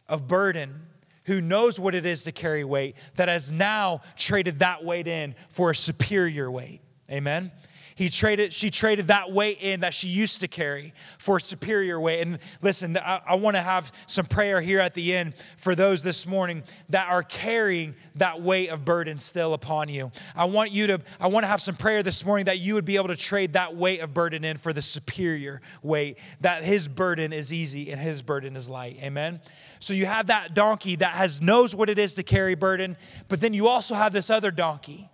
of 0.07 0.27
burden 0.27 0.87
who 1.25 1.41
knows 1.41 1.79
what 1.79 1.93
it 1.93 2.05
is 2.05 2.23
to 2.23 2.31
carry 2.31 2.63
weight 2.63 2.95
that 3.15 3.27
has 3.27 3.51
now 3.51 4.01
traded 4.15 4.59
that 4.59 4.83
weight 4.83 5.07
in 5.07 5.35
for 5.49 5.69
a 5.71 5.75
superior 5.75 6.49
weight. 6.49 6.81
Amen. 7.11 7.51
He 7.99 8.09
traded, 8.09 8.53
she 8.53 8.71
traded 8.71 9.07
that 9.07 9.29
weight 9.29 9.57
in 9.61 9.81
that 9.81 9.93
she 9.93 10.07
used 10.07 10.39
to 10.39 10.47
carry 10.47 10.93
for 11.17 11.37
superior 11.37 11.99
weight. 11.99 12.25
And 12.25 12.39
listen, 12.61 12.97
I, 12.97 13.19
I 13.27 13.35
want 13.35 13.57
to 13.57 13.61
have 13.61 13.91
some 14.07 14.25
prayer 14.25 14.61
here 14.61 14.79
at 14.79 14.93
the 14.93 15.13
end 15.13 15.33
for 15.57 15.75
those 15.75 16.01
this 16.01 16.25
morning 16.25 16.63
that 16.87 17.09
are 17.09 17.23
carrying 17.23 17.95
that 18.15 18.41
weight 18.41 18.69
of 18.69 18.85
burden 18.85 19.17
still 19.17 19.53
upon 19.53 19.89
you. 19.89 20.13
I 20.33 20.45
want 20.45 20.71
you 20.71 20.87
to, 20.87 21.01
I 21.19 21.27
want 21.27 21.43
to 21.43 21.49
have 21.49 21.61
some 21.61 21.75
prayer 21.75 22.01
this 22.01 22.23
morning 22.23 22.45
that 22.45 22.59
you 22.59 22.73
would 22.75 22.85
be 22.85 22.95
able 22.95 23.09
to 23.09 23.17
trade 23.17 23.51
that 23.51 23.75
weight 23.75 23.99
of 23.99 24.13
burden 24.13 24.45
in 24.45 24.55
for 24.55 24.71
the 24.71 24.81
superior 24.81 25.59
weight, 25.83 26.19
that 26.39 26.63
his 26.63 26.87
burden 26.87 27.33
is 27.33 27.51
easy 27.51 27.91
and 27.91 27.99
his 27.99 28.21
burden 28.21 28.55
is 28.55 28.69
light. 28.69 28.97
Amen. 29.01 29.41
So 29.81 29.93
you 29.93 30.05
have 30.05 30.27
that 30.27 30.53
donkey 30.53 30.95
that 30.95 31.15
has 31.15 31.41
knows 31.41 31.75
what 31.75 31.89
it 31.89 31.99
is 31.99 32.13
to 32.13 32.23
carry 32.23 32.55
burden, 32.55 32.95
but 33.27 33.41
then 33.41 33.53
you 33.53 33.67
also 33.67 33.93
have 33.93 34.13
this 34.13 34.29
other 34.29 34.51
donkey 34.51 35.09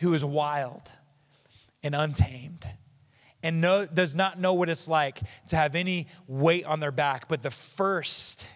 who 0.00 0.12
is 0.12 0.24
wild 0.24 0.90
and 1.84 1.94
untamed 1.94 2.66
and 3.44 3.60
know, 3.60 3.84
does 3.84 4.14
not 4.14 4.40
know 4.40 4.54
what 4.54 4.70
it's 4.70 4.88
like 4.88 5.20
to 5.48 5.56
have 5.56 5.74
any 5.74 6.08
weight 6.26 6.64
on 6.64 6.80
their 6.80 6.90
back. 6.90 7.28
But 7.28 7.42
the 7.42 7.50
first, 7.50 8.46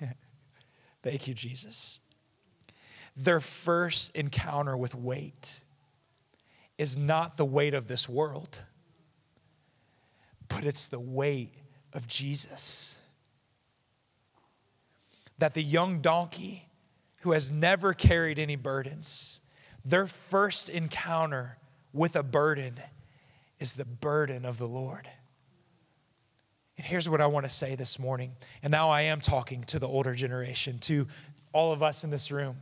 thank 1.02 1.28
you, 1.28 1.34
Jesus, 1.34 2.00
their 3.14 3.38
first 3.38 4.16
encounter 4.16 4.76
with 4.76 4.94
weight 4.94 5.62
is 6.78 6.96
not 6.96 7.36
the 7.36 7.44
weight 7.44 7.74
of 7.74 7.86
this 7.86 8.08
world, 8.08 8.64
but 10.48 10.64
it's 10.64 10.88
the 10.88 11.00
weight 11.00 11.52
of 11.92 12.08
Jesus. 12.08 12.96
That 15.36 15.52
the 15.52 15.62
young 15.62 16.00
donkey 16.00 16.66
who 17.18 17.32
has 17.32 17.52
never 17.52 17.92
carried 17.92 18.38
any 18.38 18.56
burdens, 18.56 19.42
their 19.84 20.06
first 20.06 20.70
encounter 20.70 21.58
with 21.92 22.16
a 22.16 22.22
burden 22.22 22.80
is 23.60 23.74
the 23.74 23.84
burden 23.84 24.44
of 24.44 24.58
the 24.58 24.68
Lord. 24.68 25.08
And 26.76 26.86
here's 26.86 27.08
what 27.08 27.20
I 27.20 27.26
want 27.26 27.44
to 27.44 27.50
say 27.50 27.74
this 27.74 27.98
morning. 27.98 28.36
And 28.62 28.70
now 28.70 28.90
I 28.90 29.02
am 29.02 29.20
talking 29.20 29.64
to 29.64 29.78
the 29.78 29.88
older 29.88 30.14
generation, 30.14 30.78
to 30.80 31.08
all 31.52 31.72
of 31.72 31.82
us 31.82 32.04
in 32.04 32.10
this 32.10 32.30
room, 32.30 32.56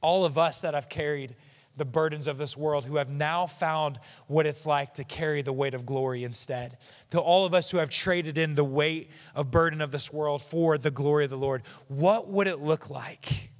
all 0.00 0.24
of 0.24 0.38
us 0.38 0.62
that 0.62 0.74
have 0.74 0.88
carried 0.88 1.36
the 1.76 1.84
burdens 1.84 2.26
of 2.26 2.36
this 2.36 2.56
world, 2.56 2.84
who 2.84 2.96
have 2.96 3.10
now 3.10 3.46
found 3.46 3.98
what 4.26 4.46
it's 4.46 4.66
like 4.66 4.94
to 4.94 5.04
carry 5.04 5.40
the 5.40 5.52
weight 5.52 5.74
of 5.74 5.86
glory 5.86 6.22
instead. 6.24 6.76
To 7.10 7.20
all 7.20 7.46
of 7.46 7.54
us 7.54 7.70
who 7.70 7.78
have 7.78 7.88
traded 7.88 8.36
in 8.36 8.54
the 8.54 8.64
weight 8.64 9.10
of 9.34 9.50
burden 9.50 9.80
of 9.80 9.90
this 9.90 10.12
world 10.12 10.42
for 10.42 10.76
the 10.76 10.90
glory 10.90 11.24
of 11.24 11.30
the 11.30 11.38
Lord, 11.38 11.62
what 11.88 12.28
would 12.28 12.46
it 12.46 12.60
look 12.60 12.90
like 12.90 13.50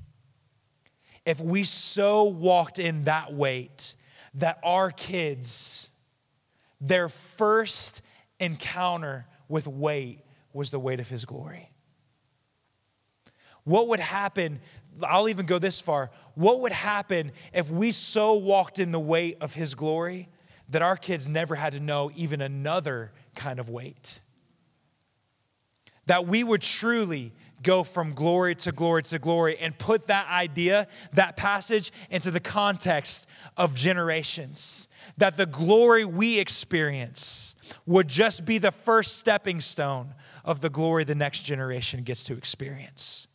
if 1.24 1.40
we 1.40 1.64
so 1.64 2.24
walked 2.24 2.78
in 2.78 3.04
that 3.04 3.32
weight 3.32 3.94
that 4.34 4.58
our 4.64 4.90
kids, 4.90 5.90
their 6.82 7.08
first 7.08 8.02
encounter 8.40 9.24
with 9.48 9.66
weight 9.66 10.18
was 10.52 10.70
the 10.70 10.78
weight 10.78 11.00
of 11.00 11.08
His 11.08 11.24
glory? 11.24 11.70
What 13.64 13.88
would 13.88 14.00
happen? 14.00 14.60
I'll 15.02 15.28
even 15.28 15.46
go 15.46 15.58
this 15.58 15.80
far. 15.80 16.10
What 16.34 16.60
would 16.60 16.72
happen 16.72 17.32
if 17.54 17.70
we 17.70 17.92
so 17.92 18.34
walked 18.34 18.78
in 18.78 18.90
the 18.90 19.00
weight 19.00 19.38
of 19.40 19.54
His 19.54 19.74
glory 19.74 20.28
that 20.68 20.82
our 20.82 20.96
kids 20.96 21.28
never 21.28 21.54
had 21.54 21.72
to 21.74 21.80
know 21.80 22.10
even 22.16 22.40
another 22.40 23.12
kind 23.36 23.60
of 23.60 23.70
weight? 23.70 24.20
That 26.06 26.26
we 26.26 26.42
would 26.42 26.62
truly 26.62 27.32
go 27.62 27.84
from 27.84 28.12
glory 28.12 28.56
to 28.56 28.72
glory 28.72 29.04
to 29.04 29.20
glory 29.20 29.56
and 29.58 29.78
put 29.78 30.08
that 30.08 30.28
idea, 30.28 30.88
that 31.12 31.36
passage, 31.36 31.92
into 32.10 32.32
the 32.32 32.40
context 32.40 33.28
of 33.56 33.76
generations. 33.76 34.88
That 35.16 35.36
the 35.36 35.46
glory 35.46 36.04
we 36.04 36.38
experience 36.38 37.54
would 37.86 38.08
just 38.08 38.44
be 38.44 38.58
the 38.58 38.72
first 38.72 39.18
stepping 39.18 39.60
stone 39.60 40.14
of 40.44 40.60
the 40.60 40.70
glory 40.70 41.04
the 41.04 41.14
next 41.14 41.42
generation 41.42 42.02
gets 42.02 42.24
to 42.24 42.34
experience. 42.34 43.28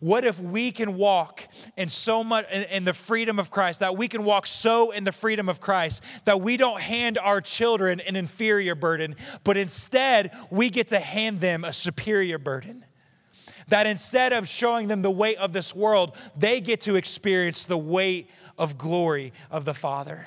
What 0.00 0.24
if 0.24 0.40
we 0.40 0.70
can 0.72 0.96
walk 0.96 1.46
in 1.76 1.88
so 1.88 2.24
much 2.24 2.50
in, 2.50 2.84
the 2.84 2.92
freedom 2.92 3.38
of 3.38 3.50
Christ, 3.50 3.80
that 3.80 3.96
we 3.96 4.08
can 4.08 4.24
walk 4.24 4.46
so 4.46 4.90
in 4.90 5.04
the 5.04 5.12
freedom 5.12 5.48
of 5.48 5.60
Christ 5.60 6.02
that 6.24 6.40
we 6.40 6.56
don't 6.56 6.80
hand 6.80 7.18
our 7.18 7.40
children 7.40 8.00
an 8.00 8.16
inferior 8.16 8.74
burden, 8.74 9.16
but 9.44 9.56
instead 9.56 10.32
we 10.50 10.70
get 10.70 10.88
to 10.88 10.98
hand 10.98 11.40
them 11.40 11.64
a 11.64 11.72
superior 11.72 12.38
burden? 12.38 12.84
That 13.68 13.86
instead 13.86 14.32
of 14.32 14.46
showing 14.46 14.88
them 14.88 15.02
the 15.02 15.10
weight 15.10 15.38
of 15.38 15.52
this 15.52 15.74
world, 15.74 16.16
they 16.36 16.60
get 16.60 16.82
to 16.82 16.96
experience 16.96 17.64
the 17.64 17.78
weight 17.78 18.28
of 18.58 18.76
glory 18.76 19.32
of 19.50 19.64
the 19.64 19.74
Father. 19.74 20.26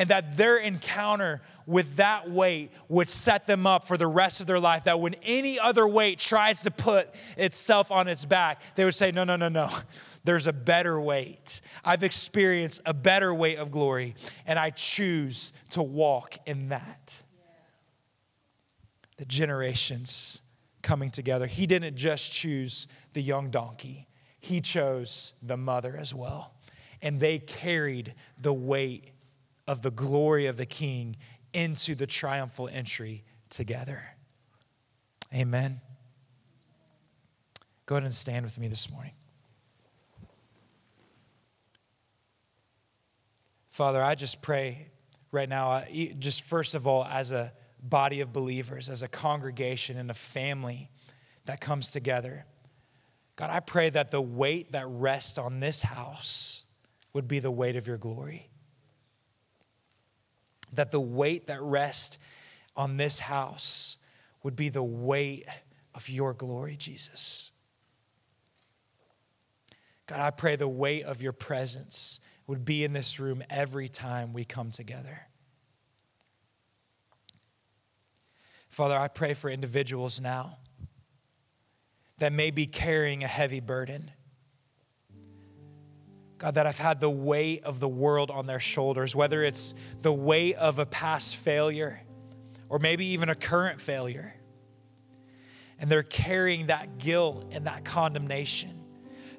And 0.00 0.08
that 0.08 0.38
their 0.38 0.56
encounter 0.56 1.42
with 1.66 1.96
that 1.96 2.30
weight 2.30 2.70
would 2.88 3.10
set 3.10 3.46
them 3.46 3.66
up 3.66 3.86
for 3.86 3.98
the 3.98 4.06
rest 4.06 4.40
of 4.40 4.46
their 4.46 4.58
life. 4.58 4.84
That 4.84 4.98
when 4.98 5.14
any 5.22 5.60
other 5.60 5.86
weight 5.86 6.18
tries 6.18 6.60
to 6.60 6.70
put 6.70 7.14
itself 7.36 7.92
on 7.92 8.08
its 8.08 8.24
back, 8.24 8.62
they 8.76 8.84
would 8.86 8.94
say, 8.94 9.12
No, 9.12 9.24
no, 9.24 9.36
no, 9.36 9.50
no. 9.50 9.68
There's 10.24 10.46
a 10.46 10.54
better 10.54 10.98
weight. 10.98 11.60
I've 11.84 12.02
experienced 12.02 12.80
a 12.86 12.94
better 12.94 13.34
weight 13.34 13.58
of 13.58 13.70
glory, 13.70 14.14
and 14.46 14.58
I 14.58 14.70
choose 14.70 15.52
to 15.70 15.82
walk 15.82 16.38
in 16.46 16.70
that. 16.70 17.22
The 19.18 19.26
generations 19.26 20.40
coming 20.80 21.10
together. 21.10 21.46
He 21.46 21.66
didn't 21.66 21.96
just 21.96 22.32
choose 22.32 22.86
the 23.12 23.20
young 23.20 23.50
donkey, 23.50 24.08
he 24.38 24.62
chose 24.62 25.34
the 25.42 25.58
mother 25.58 25.94
as 25.94 26.14
well. 26.14 26.54
And 27.02 27.20
they 27.20 27.38
carried 27.38 28.14
the 28.40 28.54
weight 28.54 29.12
of 29.70 29.82
the 29.82 29.90
glory 29.92 30.46
of 30.46 30.56
the 30.56 30.66
king 30.66 31.16
into 31.52 31.94
the 31.94 32.04
triumphal 32.04 32.68
entry 32.72 33.22
together. 33.50 34.02
Amen. 35.32 35.80
Go 37.86 37.94
ahead 37.94 38.02
and 38.02 38.12
stand 38.12 38.44
with 38.44 38.58
me 38.58 38.66
this 38.66 38.90
morning. 38.90 39.12
Father, 43.68 44.02
I 44.02 44.16
just 44.16 44.42
pray 44.42 44.88
right 45.30 45.48
now, 45.48 45.84
just 46.18 46.42
first 46.42 46.74
of 46.74 46.88
all, 46.88 47.04
as 47.04 47.30
a 47.30 47.52
body 47.80 48.22
of 48.22 48.32
believers, 48.32 48.88
as 48.88 49.02
a 49.02 49.08
congregation 49.08 49.96
and 49.98 50.10
a 50.10 50.14
family 50.14 50.90
that 51.44 51.60
comes 51.60 51.92
together. 51.92 52.44
God, 53.36 53.50
I 53.50 53.60
pray 53.60 53.88
that 53.90 54.10
the 54.10 54.20
weight 54.20 54.72
that 54.72 54.88
rests 54.88 55.38
on 55.38 55.60
this 55.60 55.80
house 55.80 56.64
would 57.12 57.28
be 57.28 57.38
the 57.38 57.52
weight 57.52 57.76
of 57.76 57.86
your 57.86 57.98
glory. 57.98 58.49
That 60.72 60.90
the 60.90 61.00
weight 61.00 61.46
that 61.48 61.60
rests 61.60 62.18
on 62.76 62.96
this 62.96 63.20
house 63.20 63.96
would 64.42 64.56
be 64.56 64.68
the 64.68 64.82
weight 64.82 65.44
of 65.94 66.08
your 66.08 66.32
glory, 66.32 66.76
Jesus. 66.76 67.50
God, 70.06 70.20
I 70.20 70.30
pray 70.30 70.56
the 70.56 70.68
weight 70.68 71.04
of 71.04 71.22
your 71.22 71.32
presence 71.32 72.20
would 72.46 72.64
be 72.64 72.84
in 72.84 72.92
this 72.92 73.20
room 73.20 73.42
every 73.48 73.88
time 73.88 74.32
we 74.32 74.44
come 74.44 74.70
together. 74.70 75.20
Father, 78.68 78.96
I 78.96 79.08
pray 79.08 79.34
for 79.34 79.50
individuals 79.50 80.20
now 80.20 80.58
that 82.18 82.32
may 82.32 82.50
be 82.50 82.66
carrying 82.66 83.24
a 83.24 83.28
heavy 83.28 83.60
burden. 83.60 84.10
God, 86.40 86.54
that 86.54 86.64
have 86.64 86.78
had 86.78 87.00
the 87.00 87.10
weight 87.10 87.64
of 87.64 87.80
the 87.80 87.88
world 87.88 88.30
on 88.30 88.46
their 88.46 88.58
shoulders, 88.58 89.14
whether 89.14 89.44
it's 89.44 89.74
the 90.00 90.12
weight 90.12 90.56
of 90.56 90.78
a 90.78 90.86
past 90.86 91.36
failure 91.36 92.00
or 92.70 92.78
maybe 92.78 93.04
even 93.08 93.28
a 93.28 93.34
current 93.34 93.78
failure. 93.78 94.34
And 95.78 95.90
they're 95.90 96.02
carrying 96.02 96.68
that 96.68 96.96
guilt 96.96 97.50
and 97.52 97.66
that 97.66 97.84
condemnation. 97.84 98.82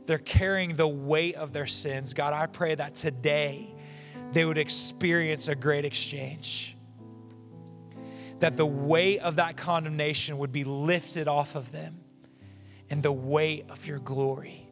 They're 0.05 0.19
carrying 0.19 0.75
the 0.75 0.87
weight 0.87 1.35
of 1.35 1.53
their 1.53 1.65
sins. 1.65 2.13
God, 2.13 2.33
I 2.33 2.45
pray 2.45 2.75
that 2.75 2.93
today 2.93 3.73
they 4.31 4.45
would 4.45 4.59
experience 4.59 5.47
a 5.47 5.55
great 5.55 5.85
exchange 5.85 6.77
that 8.41 8.57
the 8.57 8.65
weight 8.65 9.19
of 9.19 9.37
that 9.37 9.57
condemnation 9.57 10.37
would 10.39 10.51
be 10.51 10.63
lifted 10.63 11.27
off 11.27 11.55
of 11.55 11.71
them 11.71 11.99
and 12.91 13.01
the 13.01 13.11
weight 13.11 13.65
of 13.69 13.87
your 13.87 13.99
glory 13.99 14.70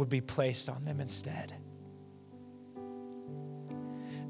would 0.00 0.08
be 0.08 0.22
placed 0.22 0.70
on 0.70 0.82
them 0.86 0.98
instead. 0.98 1.52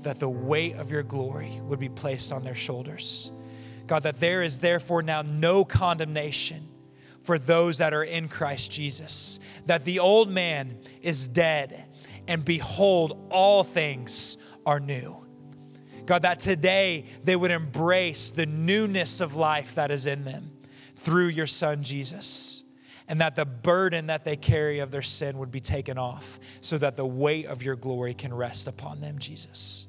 That 0.01 0.19
the 0.19 0.29
weight 0.29 0.75
of 0.75 0.91
your 0.91 1.05
glory 1.05 1.61
would 1.63 1.79
be 1.79 1.89
placed 1.89 2.33
on 2.33 2.43
their 2.43 2.57
shoulders. 2.57 3.31
God, 3.87 4.03
that 4.03 4.19
there 4.19 4.43
is 4.43 4.59
therefore 4.59 5.01
now 5.01 5.23
no 5.23 5.65
condemnation 5.65 6.69
for 7.23 7.39
those 7.39 7.79
that 7.79 7.95
are 7.95 8.03
in 8.03 8.27
Christ 8.27 8.73
Jesus. 8.73 9.39
That 9.67 9.85
the 9.85 10.01
old 10.01 10.29
man 10.29 10.77
is 11.03 11.29
dead, 11.29 11.85
and 12.27 12.45
behold, 12.45 13.29
all 13.31 13.63
things 13.63 14.39
are 14.67 14.81
new. 14.81 15.25
God, 16.05 16.23
that 16.23 16.41
today 16.41 17.05
they 17.23 17.37
would 17.37 17.53
embrace 17.53 18.33
the 18.33 18.47
newness 18.47 19.21
of 19.21 19.37
life 19.37 19.77
that 19.77 19.93
is 19.93 20.07
in 20.07 20.25
them 20.25 20.51
through 20.97 21.29
your 21.29 21.47
Son, 21.47 21.85
Jesus. 21.85 22.65
And 23.11 23.21
that 23.21 23.35
the 23.35 23.45
burden 23.45 24.07
that 24.07 24.25
they 24.25 24.37
carry 24.37 24.79
of 24.79 24.93
their 24.93 25.03
sin 25.03 25.39
would 25.39 25.51
be 25.51 25.59
taken 25.59 25.99
off 25.99 26.39
so 26.61 26.79
that 26.79 26.97
the 26.97 27.05
weight 27.05 27.47
of 27.47 27.63
your 27.63 27.75
glory 27.75 28.15
can 28.15 28.33
rest 28.33 28.69
upon 28.69 29.01
them, 29.01 29.19
Jesus. 29.19 29.89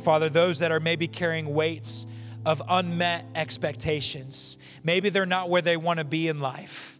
Father, 0.00 0.30
those 0.30 0.58
that 0.60 0.72
are 0.72 0.80
maybe 0.80 1.06
carrying 1.06 1.52
weights 1.52 2.06
of 2.46 2.62
unmet 2.66 3.26
expectations, 3.34 4.56
maybe 4.82 5.10
they're 5.10 5.26
not 5.26 5.50
where 5.50 5.60
they 5.60 5.76
want 5.76 5.98
to 5.98 6.04
be 6.04 6.28
in 6.28 6.40
life. 6.40 6.95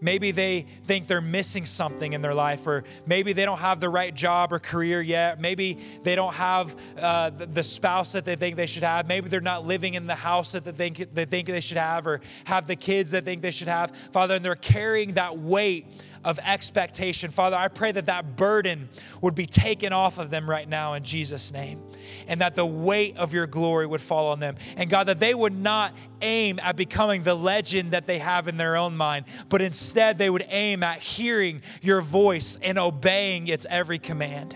Maybe 0.00 0.30
they 0.30 0.66
think 0.86 1.06
they're 1.06 1.20
missing 1.20 1.66
something 1.66 2.12
in 2.12 2.22
their 2.22 2.34
life, 2.34 2.66
or 2.66 2.84
maybe 3.06 3.32
they 3.32 3.44
don't 3.44 3.58
have 3.58 3.80
the 3.80 3.88
right 3.88 4.14
job 4.14 4.52
or 4.52 4.58
career 4.58 5.02
yet. 5.02 5.40
Maybe 5.40 5.78
they 6.02 6.14
don't 6.14 6.34
have 6.34 6.76
uh, 6.96 7.30
the 7.30 7.62
spouse 7.62 8.12
that 8.12 8.24
they 8.24 8.36
think 8.36 8.56
they 8.56 8.66
should 8.66 8.84
have. 8.84 9.08
Maybe 9.08 9.28
they're 9.28 9.40
not 9.40 9.66
living 9.66 9.94
in 9.94 10.06
the 10.06 10.14
house 10.14 10.52
that 10.52 10.64
they 10.64 10.72
think, 10.72 11.14
they 11.14 11.24
think 11.24 11.48
they 11.48 11.60
should 11.60 11.78
have, 11.78 12.06
or 12.06 12.20
have 12.44 12.66
the 12.66 12.76
kids 12.76 13.10
that 13.10 13.24
think 13.24 13.42
they 13.42 13.50
should 13.50 13.68
have. 13.68 13.92
Father, 14.12 14.36
and 14.36 14.44
they're 14.44 14.54
carrying 14.54 15.14
that 15.14 15.38
weight 15.38 15.86
of 16.28 16.38
expectation. 16.44 17.30
Father, 17.30 17.56
I 17.56 17.68
pray 17.68 17.90
that 17.90 18.04
that 18.04 18.36
burden 18.36 18.90
would 19.22 19.34
be 19.34 19.46
taken 19.46 19.94
off 19.94 20.18
of 20.18 20.28
them 20.28 20.48
right 20.48 20.68
now 20.68 20.92
in 20.92 21.02
Jesus' 21.02 21.54
name, 21.54 21.82
and 22.26 22.42
that 22.42 22.54
the 22.54 22.66
weight 22.66 23.16
of 23.16 23.32
your 23.32 23.46
glory 23.46 23.86
would 23.86 24.02
fall 24.02 24.28
on 24.28 24.38
them. 24.38 24.56
And 24.76 24.90
God, 24.90 25.04
that 25.04 25.20
they 25.20 25.32
would 25.32 25.58
not 25.58 25.94
aim 26.20 26.60
at 26.62 26.76
becoming 26.76 27.22
the 27.22 27.34
legend 27.34 27.92
that 27.92 28.06
they 28.06 28.18
have 28.18 28.46
in 28.46 28.58
their 28.58 28.76
own 28.76 28.94
mind, 28.94 29.24
but 29.48 29.62
instead 29.62 30.18
they 30.18 30.28
would 30.28 30.44
aim 30.50 30.82
at 30.82 31.00
hearing 31.00 31.62
your 31.80 32.02
voice 32.02 32.58
and 32.60 32.78
obeying 32.78 33.46
its 33.46 33.64
every 33.70 33.98
command. 33.98 34.54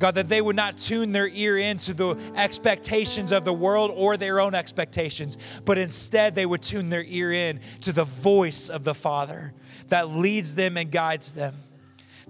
God, 0.00 0.14
that 0.14 0.30
they 0.30 0.40
would 0.40 0.56
not 0.56 0.78
tune 0.78 1.12
their 1.12 1.28
ear 1.28 1.58
into 1.58 1.92
the 1.92 2.16
expectations 2.34 3.32
of 3.32 3.44
the 3.44 3.52
world 3.52 3.92
or 3.94 4.16
their 4.16 4.40
own 4.40 4.54
expectations, 4.54 5.36
but 5.66 5.76
instead 5.76 6.34
they 6.34 6.46
would 6.46 6.62
tune 6.62 6.88
their 6.88 7.04
ear 7.04 7.32
in 7.32 7.60
to 7.82 7.92
the 7.92 8.04
voice 8.04 8.70
of 8.70 8.82
the 8.82 8.94
Father 8.94 9.52
that 9.88 10.08
leads 10.08 10.54
them 10.54 10.78
and 10.78 10.90
guides 10.90 11.34
them, 11.34 11.54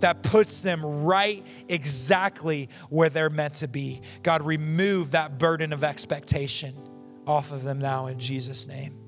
that 0.01 0.25
puts 0.25 0.63
them 0.63 0.85
right 1.05 1.47
exactly 1.69 2.69
where 2.89 3.09
they're 3.09 3.31
meant 3.31 3.55
to 3.55 3.69
be. 3.69 4.03
God, 4.25 4.43
remove 4.43 5.13
that 5.13 5.39
burden 5.39 5.73
of 5.73 5.85
expectation 5.85 6.75
off 7.25 7.53
of 7.53 7.63
them 7.63 7.79
now 7.79 8.09
in 8.09 8.19
Jesus' 8.19 8.67
name. 8.67 8.99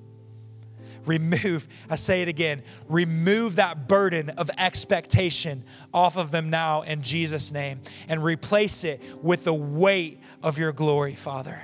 Remove, 1.05 1.66
I 1.90 1.96
say 1.96 2.22
it 2.22 2.28
again, 2.28 2.62
remove 2.88 3.57
that 3.57 3.88
burden 3.88 4.30
of 4.30 4.50
expectation 4.57 5.64
off 5.92 6.16
of 6.16 6.30
them 6.30 6.50
now 6.50 6.82
in 6.82 7.03
Jesus' 7.03 7.53
name 7.53 7.80
and 8.09 8.22
replace 8.22 8.84
it 8.84 9.00
with 9.22 9.44
the 9.44 9.55
weight 9.55 10.20
of 10.42 10.59
your 10.59 10.72
glory, 10.72 11.14
Father. 11.14 11.61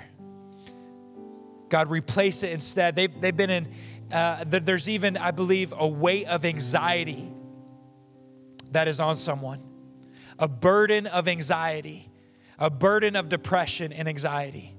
God, 1.68 1.90
replace 1.90 2.42
it 2.42 2.50
instead. 2.50 2.96
They, 2.96 3.06
they've 3.06 3.36
been 3.36 3.50
in, 3.50 3.68
uh, 4.10 4.44
there's 4.46 4.88
even, 4.88 5.16
I 5.16 5.30
believe, 5.30 5.72
a 5.76 5.86
weight 5.86 6.26
of 6.26 6.44
anxiety 6.44 7.30
that 8.72 8.88
is 8.88 9.00
on 9.00 9.16
someone, 9.16 9.62
a 10.38 10.48
burden 10.48 11.06
of 11.06 11.28
anxiety, 11.28 12.10
a 12.58 12.70
burden 12.70 13.16
of 13.16 13.28
depression 13.28 13.92
and 13.92 14.08
anxiety. 14.08 14.74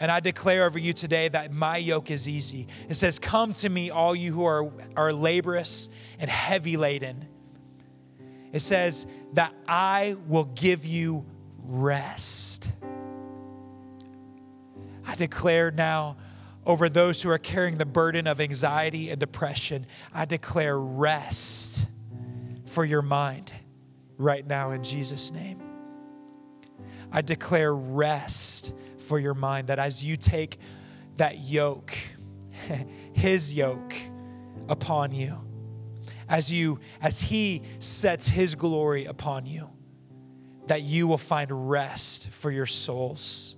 And 0.00 0.10
I 0.12 0.20
declare 0.20 0.64
over 0.64 0.78
you 0.78 0.92
today 0.92 1.28
that 1.28 1.52
my 1.52 1.76
yoke 1.76 2.10
is 2.10 2.28
easy. 2.28 2.68
It 2.88 2.94
says, 2.94 3.18
Come 3.18 3.52
to 3.54 3.68
me, 3.68 3.90
all 3.90 4.14
you 4.14 4.32
who 4.32 4.44
are, 4.44 4.70
are 4.96 5.12
laborious 5.12 5.88
and 6.18 6.30
heavy 6.30 6.76
laden. 6.76 7.26
It 8.52 8.60
says 8.60 9.06
that 9.34 9.52
I 9.66 10.16
will 10.26 10.44
give 10.44 10.84
you 10.84 11.26
rest. 11.64 12.70
I 15.04 15.14
declare 15.16 15.70
now 15.70 16.16
over 16.64 16.88
those 16.88 17.22
who 17.22 17.30
are 17.30 17.38
carrying 17.38 17.78
the 17.78 17.86
burden 17.86 18.26
of 18.26 18.40
anxiety 18.40 19.10
and 19.10 19.18
depression, 19.18 19.86
I 20.12 20.26
declare 20.26 20.78
rest 20.78 21.86
for 22.66 22.84
your 22.84 23.02
mind 23.02 23.52
right 24.18 24.46
now 24.46 24.72
in 24.72 24.82
Jesus' 24.82 25.32
name. 25.32 25.62
I 27.10 27.22
declare 27.22 27.74
rest 27.74 28.74
for 29.08 29.18
your 29.18 29.34
mind 29.34 29.68
that 29.68 29.78
as 29.78 30.04
you 30.04 30.16
take 30.16 30.58
that 31.16 31.38
yoke, 31.38 31.96
his 33.12 33.52
yoke 33.52 33.94
upon 34.68 35.12
you, 35.12 35.36
as 36.28 36.52
you 36.52 36.78
as 37.00 37.20
he 37.20 37.62
sets 37.78 38.28
his 38.28 38.54
glory 38.54 39.06
upon 39.06 39.46
you, 39.46 39.70
that 40.66 40.82
you 40.82 41.06
will 41.06 41.18
find 41.18 41.70
rest 41.70 42.28
for 42.28 42.50
your 42.50 42.66
souls 42.66 43.56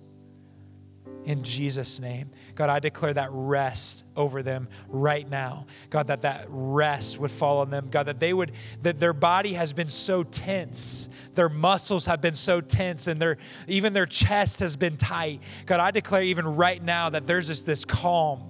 in 1.24 1.42
Jesus' 1.42 2.00
name. 2.00 2.30
God, 2.54 2.70
I 2.70 2.78
declare 2.78 3.12
that 3.14 3.28
rest 3.32 4.04
over 4.16 4.42
them 4.42 4.68
right 4.88 5.28
now. 5.28 5.66
God, 5.90 6.06
that 6.06 6.22
that 6.22 6.46
rest 6.48 7.18
would 7.18 7.30
fall 7.30 7.58
on 7.58 7.70
them. 7.70 7.88
God, 7.90 8.04
that 8.04 8.20
they 8.20 8.32
would, 8.32 8.52
that 8.82 8.98
their 9.00 9.12
body 9.12 9.52
has 9.54 9.72
been 9.72 9.88
so 9.88 10.22
tense, 10.22 11.08
their 11.34 11.48
muscles 11.48 12.06
have 12.06 12.20
been 12.20 12.34
so 12.34 12.60
tense, 12.60 13.06
and 13.06 13.20
their 13.20 13.36
even 13.68 13.92
their 13.92 14.06
chest 14.06 14.60
has 14.60 14.76
been 14.76 14.96
tight. 14.96 15.42
God, 15.66 15.80
I 15.80 15.90
declare 15.90 16.22
even 16.22 16.56
right 16.56 16.82
now 16.82 17.10
that 17.10 17.26
there's 17.26 17.48
just 17.48 17.66
this 17.66 17.84
calm 17.84 18.42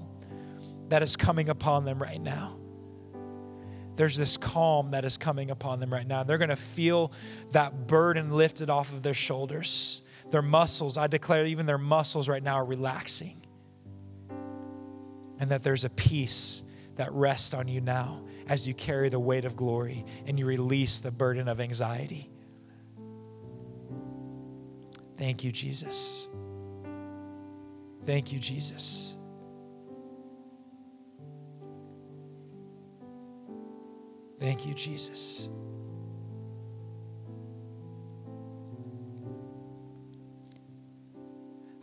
that 0.89 1.03
is 1.03 1.17
coming 1.17 1.49
upon 1.49 1.85
them 1.85 2.01
right 2.01 2.21
now. 2.21 2.57
There's 3.97 4.17
this 4.17 4.37
calm 4.37 4.93
that 4.93 5.05
is 5.05 5.19
coming 5.19 5.51
upon 5.51 5.79
them 5.79 5.93
right 5.93 6.07
now. 6.07 6.23
They're 6.23 6.39
going 6.39 6.49
to 6.49 6.57
feel 6.57 7.13
that 7.53 7.87
burden 7.87 8.31
lifted 8.31 8.71
off 8.71 8.93
of 8.93 9.03
their 9.03 9.15
shoulders 9.15 10.03
their 10.31 10.43
muscles, 10.43 10.97
I 10.97 11.07
declare 11.07 11.47
even 11.47 11.67
their 11.67 11.79
muscles 11.79 12.29
right 12.29 12.43
now 12.43 12.55
are 12.57 12.65
relaxing. 12.65 13.45
And 15.39 15.51
that 15.51 15.63
there's 15.63 15.85
a 15.85 15.91
peace 15.91 16.63
that 16.97 17.13
rests 17.13 17.55
on 17.55 17.67
you 17.67 17.81
now 17.81 18.23
as 18.47 18.69
you 18.69 18.75
carry 18.75 19.09
the 19.09 19.19
weight 19.19 19.45
of 19.45 19.57
glory 19.57 20.05
and 20.27 20.39
you 20.39 20.47
release 20.47 21.01
the 21.01 21.11
burden 21.11 21.49
of 21.49 21.61
anxiety. 21.61 22.31
Thank 25.17 25.45
you, 25.45 25.53
Jesus. 25.53 26.29
Thank 28.07 28.33
you, 28.33 28.39
Jesus. 28.39 29.17
Thank 34.39 34.67
you, 34.67 34.73
Jesus. 34.73 35.51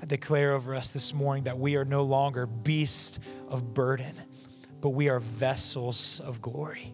Declare 0.06 0.54
over 0.54 0.76
us 0.76 0.92
this 0.92 1.14
morning 1.14 1.46
that 1.46 1.58
we 1.58 1.76
are 1.76 1.86
no 1.86 2.04
longer 2.04 2.46
beasts 2.46 3.20
of 3.48 3.74
burden, 3.74 4.14
but 4.80 4.90
we 4.90 5.10
are 5.10 5.20
vessels 5.20 6.22
of 6.24 6.42
glory. 6.42 6.94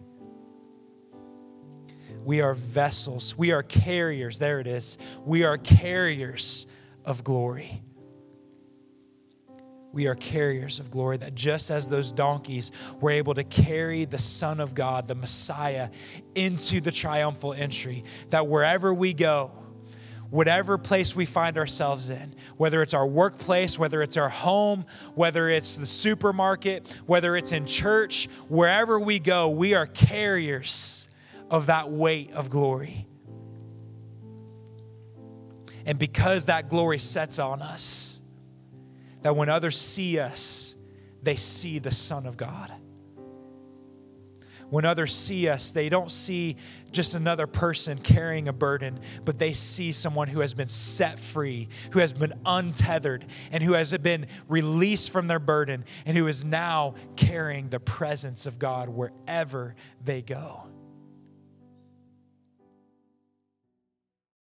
We 2.24 2.40
are 2.40 2.54
vessels. 2.54 3.36
We 3.36 3.52
are 3.52 3.62
carriers. 3.62 4.38
There 4.38 4.58
it 4.58 4.66
is. 4.66 4.96
We 5.24 5.44
are 5.44 5.58
carriers 5.58 6.66
of 7.04 7.22
glory. 7.22 7.82
We 9.92 10.08
are 10.08 10.16
carriers 10.16 10.80
of 10.80 10.90
glory, 10.90 11.18
that 11.18 11.36
just 11.36 11.70
as 11.70 11.88
those 11.88 12.10
donkeys 12.10 12.72
were 13.00 13.10
able 13.10 13.34
to 13.34 13.44
carry 13.44 14.06
the 14.06 14.18
Son 14.18 14.58
of 14.58 14.74
God, 14.74 15.06
the 15.06 15.14
Messiah, 15.14 15.88
into 16.34 16.80
the 16.80 16.90
triumphal 16.90 17.52
entry, 17.52 18.02
that 18.30 18.48
wherever 18.48 18.92
we 18.92 19.12
go, 19.12 19.52
whatever 20.34 20.76
place 20.76 21.14
we 21.14 21.24
find 21.24 21.56
ourselves 21.56 22.10
in, 22.10 22.34
whether 22.56 22.82
it's 22.82 22.92
our 22.92 23.06
workplace, 23.06 23.78
whether 23.78 24.02
it's 24.02 24.16
our 24.16 24.28
home, 24.28 24.84
whether 25.14 25.48
it's 25.48 25.76
the 25.76 25.86
supermarket, 25.86 26.88
whether 27.06 27.36
it's 27.36 27.52
in 27.52 27.64
church, 27.64 28.28
wherever 28.48 28.98
we 28.98 29.20
go, 29.20 29.48
we 29.48 29.74
are 29.74 29.86
carriers 29.86 31.08
of 31.48 31.66
that 31.66 31.88
weight 31.88 32.32
of 32.32 32.50
glory. 32.50 33.06
And 35.86 36.00
because 36.00 36.46
that 36.46 36.68
glory 36.68 36.98
sets 36.98 37.38
on 37.38 37.62
us, 37.62 38.20
that 39.22 39.36
when 39.36 39.48
others 39.48 39.80
see 39.80 40.18
us, 40.18 40.74
they 41.22 41.36
see 41.36 41.78
the 41.78 41.92
Son 41.92 42.26
of 42.26 42.36
God 42.36 42.72
when 44.74 44.84
others 44.84 45.14
see 45.14 45.48
us, 45.48 45.70
they 45.70 45.88
don't 45.88 46.10
see 46.10 46.56
just 46.94 47.14
another 47.14 47.46
person 47.46 47.98
carrying 47.98 48.48
a 48.48 48.52
burden, 48.52 48.98
but 49.24 49.38
they 49.38 49.52
see 49.52 49.92
someone 49.92 50.28
who 50.28 50.40
has 50.40 50.54
been 50.54 50.68
set 50.68 51.18
free, 51.18 51.68
who 51.90 51.98
has 51.98 52.12
been 52.12 52.32
untethered, 52.46 53.26
and 53.50 53.62
who 53.62 53.74
has 53.74 53.96
been 53.98 54.26
released 54.48 55.10
from 55.10 55.26
their 55.26 55.38
burden, 55.38 55.84
and 56.06 56.16
who 56.16 56.26
is 56.26 56.44
now 56.44 56.94
carrying 57.16 57.68
the 57.68 57.80
presence 57.80 58.46
of 58.46 58.58
God 58.58 58.88
wherever 58.88 59.74
they 60.04 60.22
go. 60.22 60.64